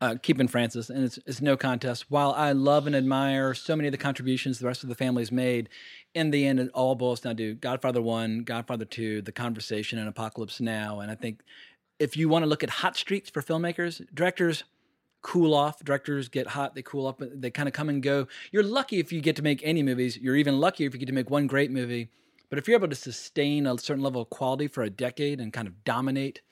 [0.00, 2.10] Uh, keeping Francis, and it's, it's no contest.
[2.10, 5.32] While I love and admire so many of the contributions the rest of the family's
[5.32, 5.68] made,
[6.14, 10.08] in the end, it all boils down to Godfather 1, Godfather 2, The Conversation, and
[10.08, 11.00] Apocalypse Now.
[11.00, 11.42] And I think
[11.98, 14.64] if you want to look at hot streaks for filmmakers, directors
[15.26, 15.82] cool off.
[15.82, 18.28] Directors get hot, they cool up, they kind of come and go.
[18.52, 20.16] You're lucky if you get to make any movies.
[20.16, 22.10] You're even luckier if you get to make one great movie.
[22.48, 25.52] But if you're able to sustain a certain level of quality for a decade and
[25.52, 26.42] kind of dominate,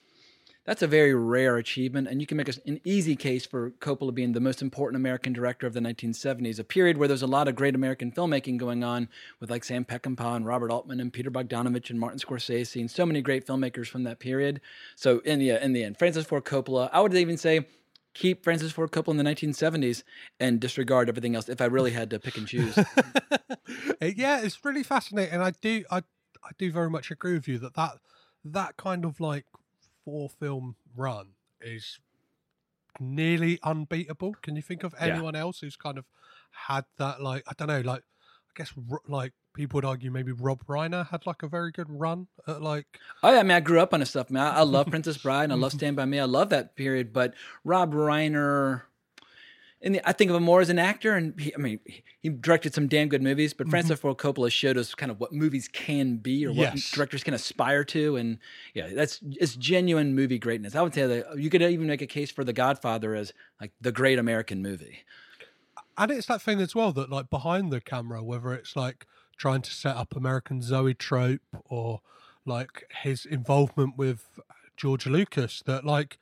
[0.64, 4.32] that's a very rare achievement, and you can make an easy case for Coppola being
[4.32, 7.54] the most important American director of the 1970s, a period where there's a lot of
[7.54, 9.08] great American filmmaking going on
[9.40, 13.04] with like Sam Peckinpah and Robert Altman and Peter Bogdanovich and Martin Scorsese and so
[13.04, 14.60] many great filmmakers from that period.
[14.96, 17.66] So in the in the end, Francis Ford Coppola, I would even say
[18.14, 20.02] keep Francis Ford Coppola in the 1970s
[20.40, 22.76] and disregard everything else if I really had to pick and choose.
[24.00, 25.40] yeah, it's really fascinating.
[25.42, 25.98] I do I
[26.42, 27.98] I do very much agree with you that that
[28.44, 29.44] that kind of like
[30.04, 31.28] four film run
[31.60, 31.98] is
[33.00, 34.34] nearly unbeatable.
[34.42, 35.06] Can you think of Yeah.
[35.06, 36.04] anyone else who's kind of
[36.68, 37.20] had that?
[37.22, 38.72] Like I don't know, like I guess
[39.08, 42.86] like people would argue maybe Rob Reiner had like a very good run at like
[43.22, 44.42] Oh yeah, I mean, I grew up on this stuff, man.
[44.46, 46.18] I, I love Princess Bride and I love Stand by Me.
[46.20, 47.12] I love that period.
[47.12, 47.34] But
[47.64, 48.82] Rob Reiner,
[50.04, 51.78] I think of him more as an actor, and he, I mean,
[52.20, 53.52] he- directed some damn good movies.
[53.52, 53.70] But mm-hmm.
[53.72, 56.90] Francis Ford Coppola showed us kind of what movies can be, or what Yes.
[56.90, 58.38] directors can aspire to, and
[58.74, 60.74] yeah, that's it's genuine movie greatness.
[60.74, 63.72] I would say that you could even make a case for The Godfather as like
[63.80, 65.00] the great American movie.
[65.98, 69.06] and it's that thing as well that like behind the camera, whether it's like
[69.36, 72.00] trying to set up American Zoetrope or
[72.46, 74.40] like his involvement with
[74.76, 76.18] George Lucas, that like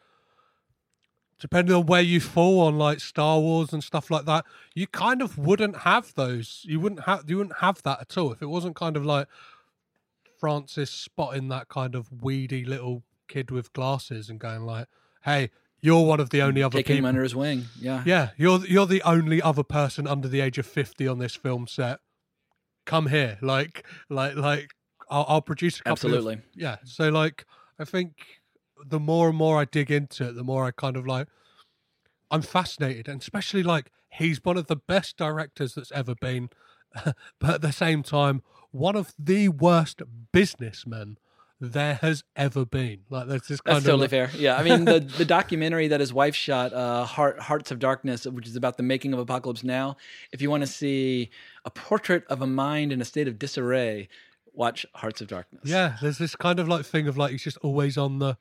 [1.43, 4.45] depending on where you fall on like Star Wars and stuff like that,
[4.77, 6.63] you kind of wouldn't have those.
[6.63, 9.27] You wouldn't have you wouldn't have that at all if it wasn't kind of like
[10.39, 14.87] Francis spotting that kind of weedy little kid with glasses and going like,
[15.25, 17.65] "Hey, you're one of the only other Taking him people under his wing.
[17.81, 18.05] Yeah.
[18.07, 21.67] yeah, you're you're the only other person under the age of fifty on this film
[21.67, 21.99] set.
[22.87, 24.71] Come here, like like like
[25.11, 25.93] I'll, I'll produce a couple.
[25.93, 26.35] Absolutely.
[26.35, 26.77] Of, yeah.
[26.85, 27.47] So like
[27.81, 28.42] I think
[28.85, 31.29] the more and more I dig into it, the more I kind of like
[32.31, 36.51] I'm fascinated, and especially like he's one of the best directors that's ever been,
[37.39, 40.01] but at the same time, one of the worst
[40.33, 41.19] businessmen
[41.61, 43.01] there has ever been.
[43.09, 44.41] Like there's this kind That's of totally like- fair.
[44.41, 48.25] Yeah, I mean the the documentary that his wife shot, uh, Heart Hearts of Darkness,
[48.27, 49.97] which is about the making of Apocalypse Now.
[50.33, 51.31] If you want to see
[51.65, 54.09] a portrait of a mind in a state of disarray,
[54.55, 55.63] watch Hearts of Darkness.
[55.65, 58.37] Yeah, there's this kind of like thing of like he's just always on the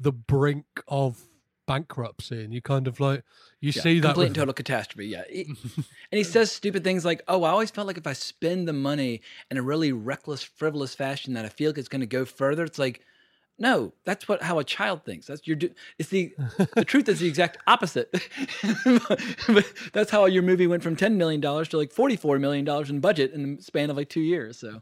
[0.00, 1.24] the brink of
[1.66, 3.22] bankruptcy, and you kind of like
[3.60, 4.08] you Yeah, see that.
[4.14, 5.08] complete with- total catastrophe.
[5.08, 5.56] Yeah, and
[6.10, 9.20] he says stupid things like, "Oh, I always felt like if I spend the money
[9.50, 12.64] in a really reckless, frivolous fashion, that I feel like it's going to go further."
[12.64, 13.02] It's like,
[13.58, 15.26] no, that's what how a child thinks.
[15.26, 15.56] That's your.
[15.56, 16.32] do- It's the
[16.74, 18.08] the truth is the exact opposite.
[19.48, 22.64] but that's how your movie went from ten million dollars to like forty four million
[22.64, 24.58] dollars in budget in the span of like two years.
[24.58, 24.80] So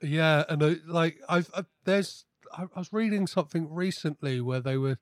[0.00, 2.24] Yeah, and uh, like I've, i there's
[2.56, 4.98] I, was reading something recently where they were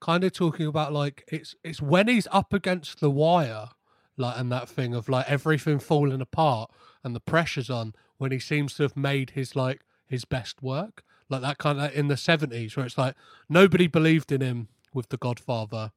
[0.00, 3.68] kind of talking about like it's it's when he's up against the wire,
[4.16, 6.70] like and that thing of like everything falling apart
[7.04, 11.02] and the pressure's on when he seems to have made his like his best work,
[11.28, 13.14] like that kind of in the seventies where it's like
[13.48, 15.92] nobody believed in him with the Godfather,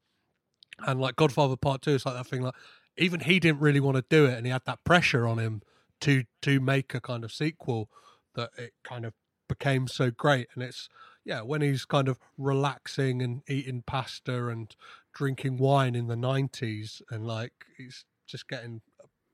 [0.86, 2.54] and like Godfather Part Two, it's like that thing like
[2.96, 5.62] even he didn't really want to do it, and he had that pressure on him
[6.00, 7.88] to to make a kind of sequel
[8.34, 9.14] that it kind of
[9.48, 10.48] became so great.
[10.54, 10.88] And it's
[11.24, 14.74] yeah, when he's kind of relaxing and eating pasta and
[15.14, 18.82] drinking wine in the nineties, and like he's just getting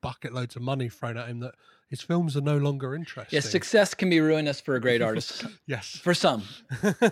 [0.01, 1.55] bucket loads of money thrown at him that
[1.89, 3.37] his films are no longer interesting.
[3.37, 5.45] yes, success can be ruinous for a great artist.
[5.67, 5.99] Yes.
[6.03, 6.45] for some.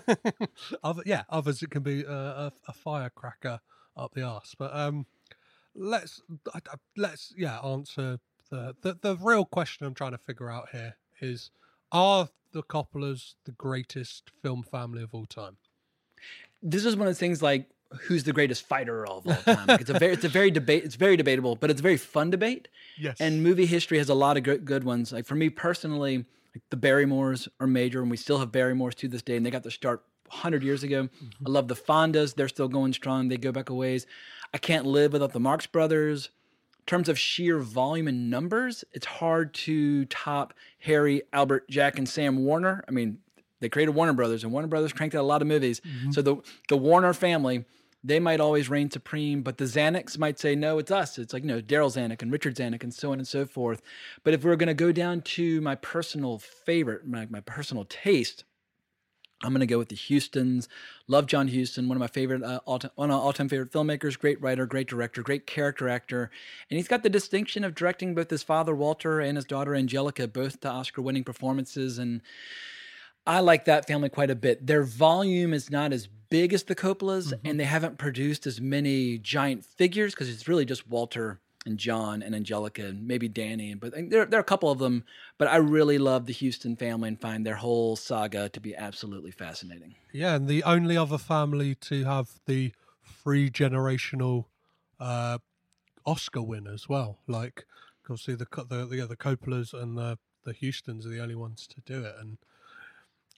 [0.83, 3.59] Other, yeah, others it can be a, a, a firecracker
[3.97, 4.55] up the arse.
[4.57, 5.05] But um,
[5.75, 6.21] let's
[6.97, 8.19] let's yeah answer
[8.49, 11.51] the, the the real question I'm trying to figure out here is:
[11.91, 15.57] Are the Coppolas the greatest film family of all time?
[16.61, 17.69] this is one of the things like
[18.01, 19.67] who's the greatest fighter of all time.
[19.67, 20.83] Like, it's a very, it's a very debate.
[20.83, 22.67] It's very debatable, but it's a very fun debate.
[22.99, 23.17] Yes.
[23.19, 25.11] And movie history has a lot of good, good ones.
[25.11, 26.17] Like for me personally,
[26.53, 29.49] like the Barrymores are major, and we still have Barrymores to this day, and they
[29.49, 31.03] got their start 100 years ago.
[31.03, 31.47] Mm-hmm.
[31.47, 32.35] I love the Fondas.
[32.35, 33.27] They're still going strong.
[33.27, 34.05] They go back a ways.
[34.53, 36.29] I can't live without the Marx Brothers.
[36.79, 42.09] In terms of sheer volume and numbers, it's hard to top Harry, Albert, Jack, and
[42.09, 42.83] Sam Warner.
[42.87, 43.19] I mean,
[43.59, 45.81] they created Warner Brothers, and Warner Brothers cranked out a lot of movies.
[45.81, 46.11] Mm-hmm.
[46.11, 46.37] So the
[46.67, 47.65] the Warner family,
[48.03, 51.17] they might always reign supreme, but the Zanucks might say, no, it's us.
[51.17, 53.81] It's like, you know, Darryl Zanuck and Richard Zanuck and so on and so forth.
[54.23, 58.45] But if we're going to go down to my personal favorite, my, my personal taste,
[59.41, 60.67] I'm going to go with the Hustons.
[61.07, 64.19] Love John Huston, one of my favorite, uh, all one of my all-time favorite filmmakers.
[64.19, 66.29] Great writer, great director, great character actor,
[66.69, 70.31] and he's got the distinction of directing both his father Walter and his daughter Anjelica,
[70.31, 71.97] both to Oscar-winning performances.
[71.97, 72.21] And
[73.25, 74.67] I like that family quite a bit.
[74.67, 79.17] Their volume is not as big as the Coppolas, and they haven't produced as many
[79.17, 81.39] giant figures because it's really just Walter
[81.69, 83.73] and John and Anjelica and maybe Danny.
[83.75, 85.05] But there, there are a couple of them.
[85.37, 89.31] But I really love the Huston family and find their whole saga to be absolutely
[89.31, 89.95] fascinating.
[90.11, 92.73] Yeah, and the only other family to have the
[93.23, 94.45] three generational
[94.99, 95.37] uh,
[96.05, 97.19] Oscar win as well.
[97.27, 97.65] Like,
[98.09, 101.81] obviously, the the the, the Coppolas and the the Hustons are the only ones to
[101.85, 102.15] do it.
[102.19, 102.37] And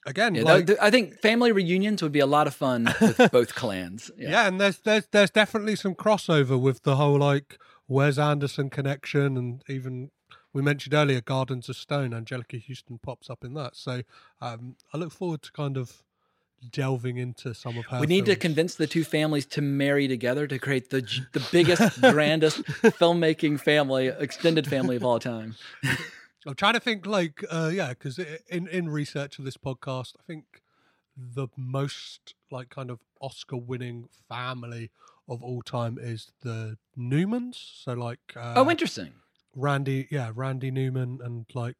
[0.05, 3.53] again, Yeah, like, I think family reunions would be a lot of fun with both
[3.55, 4.11] clans.
[4.17, 4.47] yeah.
[4.47, 9.63] and there's there's there's definitely some crossover with the whole like Wes Anderson connection, and
[9.67, 10.11] even
[10.53, 12.11] we mentioned earlier Gardens of Stone.
[12.11, 14.01] Anjelica Huston pops up in that, so
[14.39, 16.03] um, I look forward to kind of
[16.69, 17.99] delving into some of her.
[17.99, 21.01] We need to convince the two families to marry together to create the
[21.33, 25.55] the biggest, grandest filmmaking family, extended family of all time.
[26.45, 30.23] I'm trying to think, like, uh, yeah, because in in research of this podcast, I
[30.25, 30.61] think
[31.15, 34.89] the most like kind of Oscar-winning family
[35.27, 37.55] of all time is the Newmans.
[37.83, 39.13] So, like, uh, oh, interesting.
[39.55, 41.75] Randy, yeah, Randy Newman and like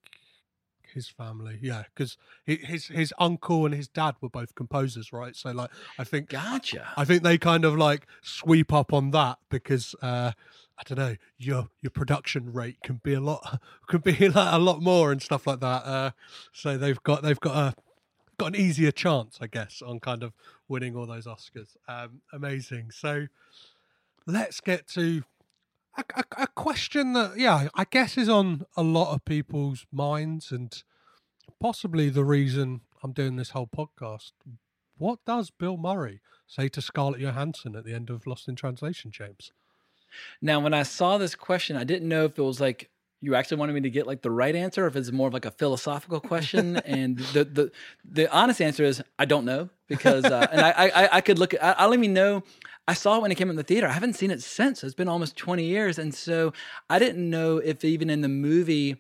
[0.94, 5.36] his family, yeah, because his his uncle and his dad were both composers, right?
[5.36, 6.88] So, like, I think Gotcha.
[6.98, 10.32] I think they kind of like sweep up on that because uh,
[10.78, 14.60] I don't know your your production rate can be a lot can be like a
[14.60, 15.86] lot more and stuff like that.
[15.86, 16.12] Uh,
[16.52, 17.76] so they've got they've got a
[18.38, 20.34] got an easier chance, I guess, on kind of
[20.72, 21.76] winning all those Oscars.
[21.88, 22.90] Um, amazing.
[22.92, 23.28] So
[24.26, 25.24] let's get to
[25.98, 30.52] a, a, a question that yeah I guess is on a lot of people's minds
[30.52, 30.82] and
[31.60, 34.32] possibly the reason I'm doing this whole podcast.
[34.98, 39.12] What does Bill Murray say to Scarlett Johansson at the end of Lost in Translation,
[39.12, 39.52] James?
[40.42, 42.91] Now, when I saw this question, I didn't know if it was like
[43.22, 45.34] you actually wanted me to get like the right answer, or if it's more of
[45.34, 46.78] like a philosophical question.
[46.78, 47.72] and the the
[48.04, 51.54] the honest answer is I don't know because uh, and I, I I could look.
[51.54, 52.44] At, I, I'll even know.
[52.88, 53.88] I saw it when it came in the theater.
[53.88, 54.84] I haven't seen it since.
[54.84, 56.52] It's been almost twenty years, and so
[56.90, 58.98] I didn't know if even in the movie.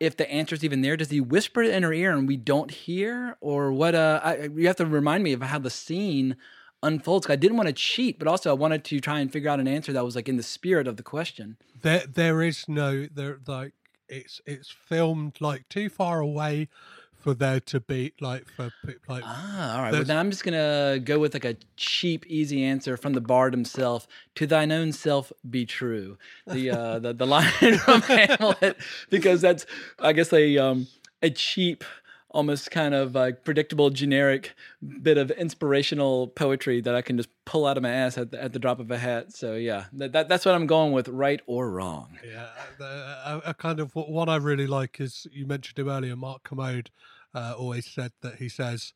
[0.00, 2.70] If the answer's even there, does he whisper it in her ear and we don't
[2.70, 3.94] hear, or what?
[3.94, 6.36] Uh, I, you have to remind me of how the scene
[6.82, 7.28] unfolds.
[7.28, 9.68] I didn't want to cheat, but also I wanted to try and figure out an
[9.68, 11.56] answer that was like in the spirit of the question.
[11.82, 13.72] There, there is no there like
[14.08, 16.68] it's it's filmed like too far away
[17.20, 18.72] for there to be like for
[19.08, 19.92] like Ah, all right.
[19.92, 23.52] Well, then I'm just gonna go with like a cheap, easy answer from the bard
[23.52, 24.06] himself.
[24.36, 26.16] To thine own self be true.
[26.46, 28.78] The uh, the the line from Hamlet,
[29.10, 29.66] because that's
[29.98, 30.88] I guess a um
[31.22, 31.84] a cheap.
[32.32, 34.54] Almost kind of like predictable, generic
[35.02, 38.40] bit of inspirational poetry that I can just pull out of my ass at the,
[38.40, 39.32] at the drop of a hat.
[39.32, 42.18] So yeah, that, that that's what I'm going with, right or wrong.
[42.24, 42.46] Yeah,
[42.80, 46.14] a, a kind of what, what I really like is you mentioned him earlier.
[46.14, 46.90] Mark Kermode
[47.34, 48.92] uh, always said that he says,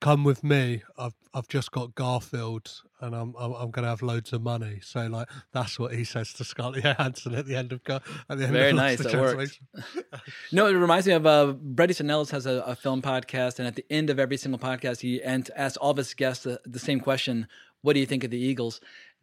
[0.00, 0.82] "Come with me.
[0.98, 4.80] I've I've just got Garfield, and I'm I'm, I'm going to have loads of money."
[4.82, 8.38] So like that's what he says to Scarlett Johansson at the end of Gar- at
[8.38, 9.50] the end Very of nice, that.
[10.52, 13.76] No, it reminds me of uh, Brady Sinellis has a, a film podcast, and at
[13.76, 16.78] the end of every single podcast, he and asks all of his guests the, the
[16.78, 17.48] same question:
[17.82, 18.80] "What do you think of the Eagles?"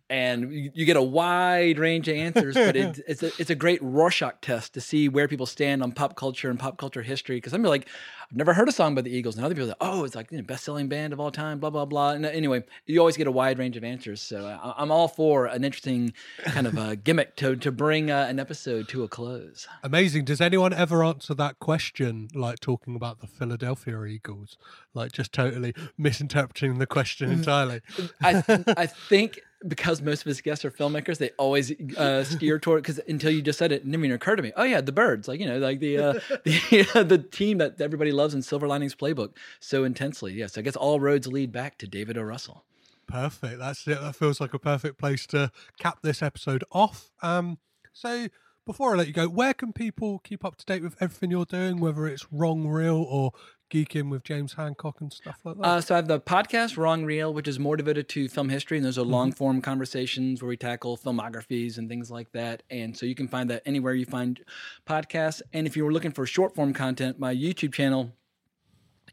[0.09, 3.55] And you, you get a wide range of answers, but it, it's a it's a
[3.55, 7.37] great Rorschach test to see where people stand on pop culture and pop culture history.
[7.37, 7.87] Because I'm like,
[8.29, 10.15] I've never heard a song by the Eagles, and other people are like, oh, it's
[10.15, 12.11] like you know, best selling band of all time, blah blah blah.
[12.11, 14.21] And anyway, you always get a wide range of answers.
[14.21, 16.13] So I, I'm all for an interesting
[16.43, 19.67] kind of a gimmick to to bring uh, an episode to a close.
[19.83, 20.25] Amazing.
[20.25, 24.57] Does anyone ever answer that question, like talking about the Philadelphia Eagles,
[24.93, 27.81] like just totally misinterpreting the question entirely?
[28.21, 28.43] I
[28.75, 32.99] I think because most of his guests are filmmakers, they always uh, steer toward because
[33.07, 34.51] until you just said it, it didn't even occur to me.
[34.55, 36.13] Oh yeah, the birds, like you know, like the uh,
[36.43, 40.33] the the team that everybody loves in Silver Linings Playbook so intensely.
[40.33, 42.21] Yes, I guess all roads lead back to David O.
[42.21, 42.63] Russell.
[43.07, 43.59] Perfect.
[43.59, 43.99] That's it.
[44.01, 47.11] That feels like a perfect place to cap this episode off.
[47.21, 47.57] Um,
[47.91, 48.27] so
[48.65, 51.45] before I let you go, where can people keep up to date with everything you're
[51.45, 53.31] doing, whether it's Wrong Reel or
[53.69, 55.63] geeking with James Hancock and stuff like that?
[55.63, 58.77] Uh, so I have the podcast Wrong Reel, which is more devoted to film history,
[58.77, 62.63] and those are long form conversations where we tackle filmographies and things like that.
[62.69, 64.39] And so you can find that anywhere you find
[64.87, 65.41] podcasts.
[65.53, 68.13] And if you were looking for short form content, my YouTube channel,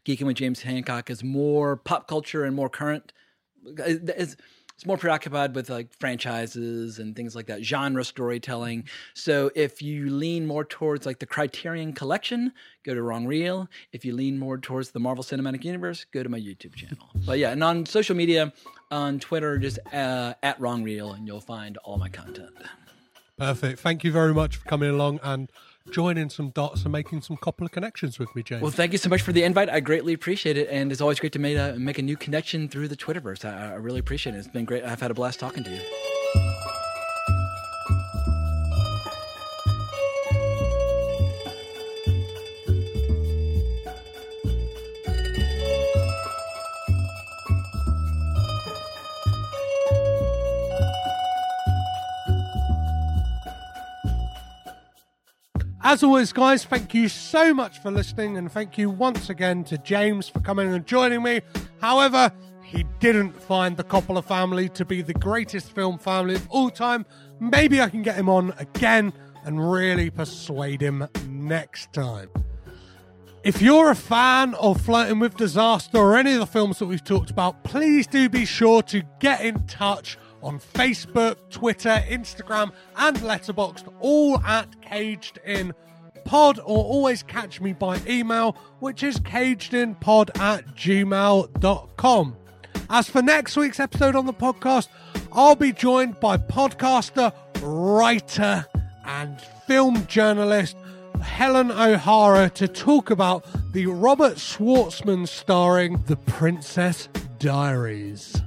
[0.05, 3.13] Geeking with James Hancock, is more pop culture and more current.
[3.63, 4.35] It's,
[4.81, 8.83] it's more preoccupied with like franchises and things like that, genre storytelling.
[9.13, 12.51] So if you lean more towards like the Criterion Collection,
[12.83, 13.67] go to Wrong Reel.
[13.93, 17.11] If you lean more towards the Marvel Cinematic Universe, go to my YouTube channel.
[17.27, 18.51] but yeah, and on social media,
[18.89, 22.49] on Twitter, just uh, at Wrong Reel, and you'll find all my content.
[23.37, 23.81] Perfect.
[23.81, 25.51] Thank you very much for coming along and
[25.89, 28.61] joining some dots and making some couple of connections with me, James.
[28.61, 29.69] Well, thank you so much for the invite.
[29.69, 32.69] I greatly appreciate it, and it's always great to make a, make a new connection
[32.69, 33.45] through the Twitterverse.
[33.45, 34.39] I, I really appreciate it.
[34.39, 34.83] It's been great.
[34.83, 36.70] I've had a blast talking to you.
[55.91, 59.77] As always, guys, thank you so much for listening, and thank you once again to
[59.77, 61.41] James for coming and joining me.
[61.81, 62.31] However,
[62.63, 67.05] he didn't find the Coppola family to be the greatest film family of all time.
[67.41, 69.11] Maybe I can get him on again
[69.43, 72.29] and really persuade him next time.
[73.43, 77.03] If you're a fan of Flirting with Disaster or any of the films that we've
[77.03, 83.17] talked about, please do be sure to get in touch on Facebook, Twitter, Instagram, and
[83.17, 85.73] Letterboxd, all at Caged In
[86.25, 92.35] Pod, or always catch me by email, which is cagedinpod at gmail.com.
[92.89, 94.87] As for next week's episode on the podcast,
[95.31, 98.65] I'll be joined by podcaster, writer,
[99.05, 100.75] and film journalist
[101.21, 107.07] Helen O'Hara to talk about the Robert Schwartzman starring The Princess
[107.39, 108.41] Diaries.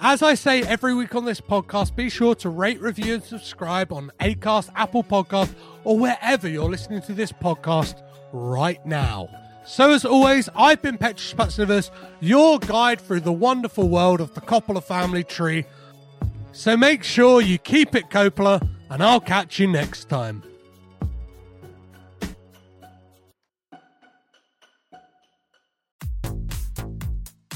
[0.00, 3.92] As I say every week on this podcast, be sure to rate, review, and subscribe
[3.92, 5.52] on Acast, Apple Podcast,
[5.82, 8.00] or wherever you're listening to this podcast
[8.32, 9.28] right now.
[9.66, 14.40] So, as always, I've been Petrus Patsivas, your guide through the wonderful world of the
[14.40, 15.64] Coppola family tree.
[16.52, 20.44] So make sure you keep it Coppola, and I'll catch you next time.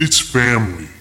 [0.00, 0.93] it's family.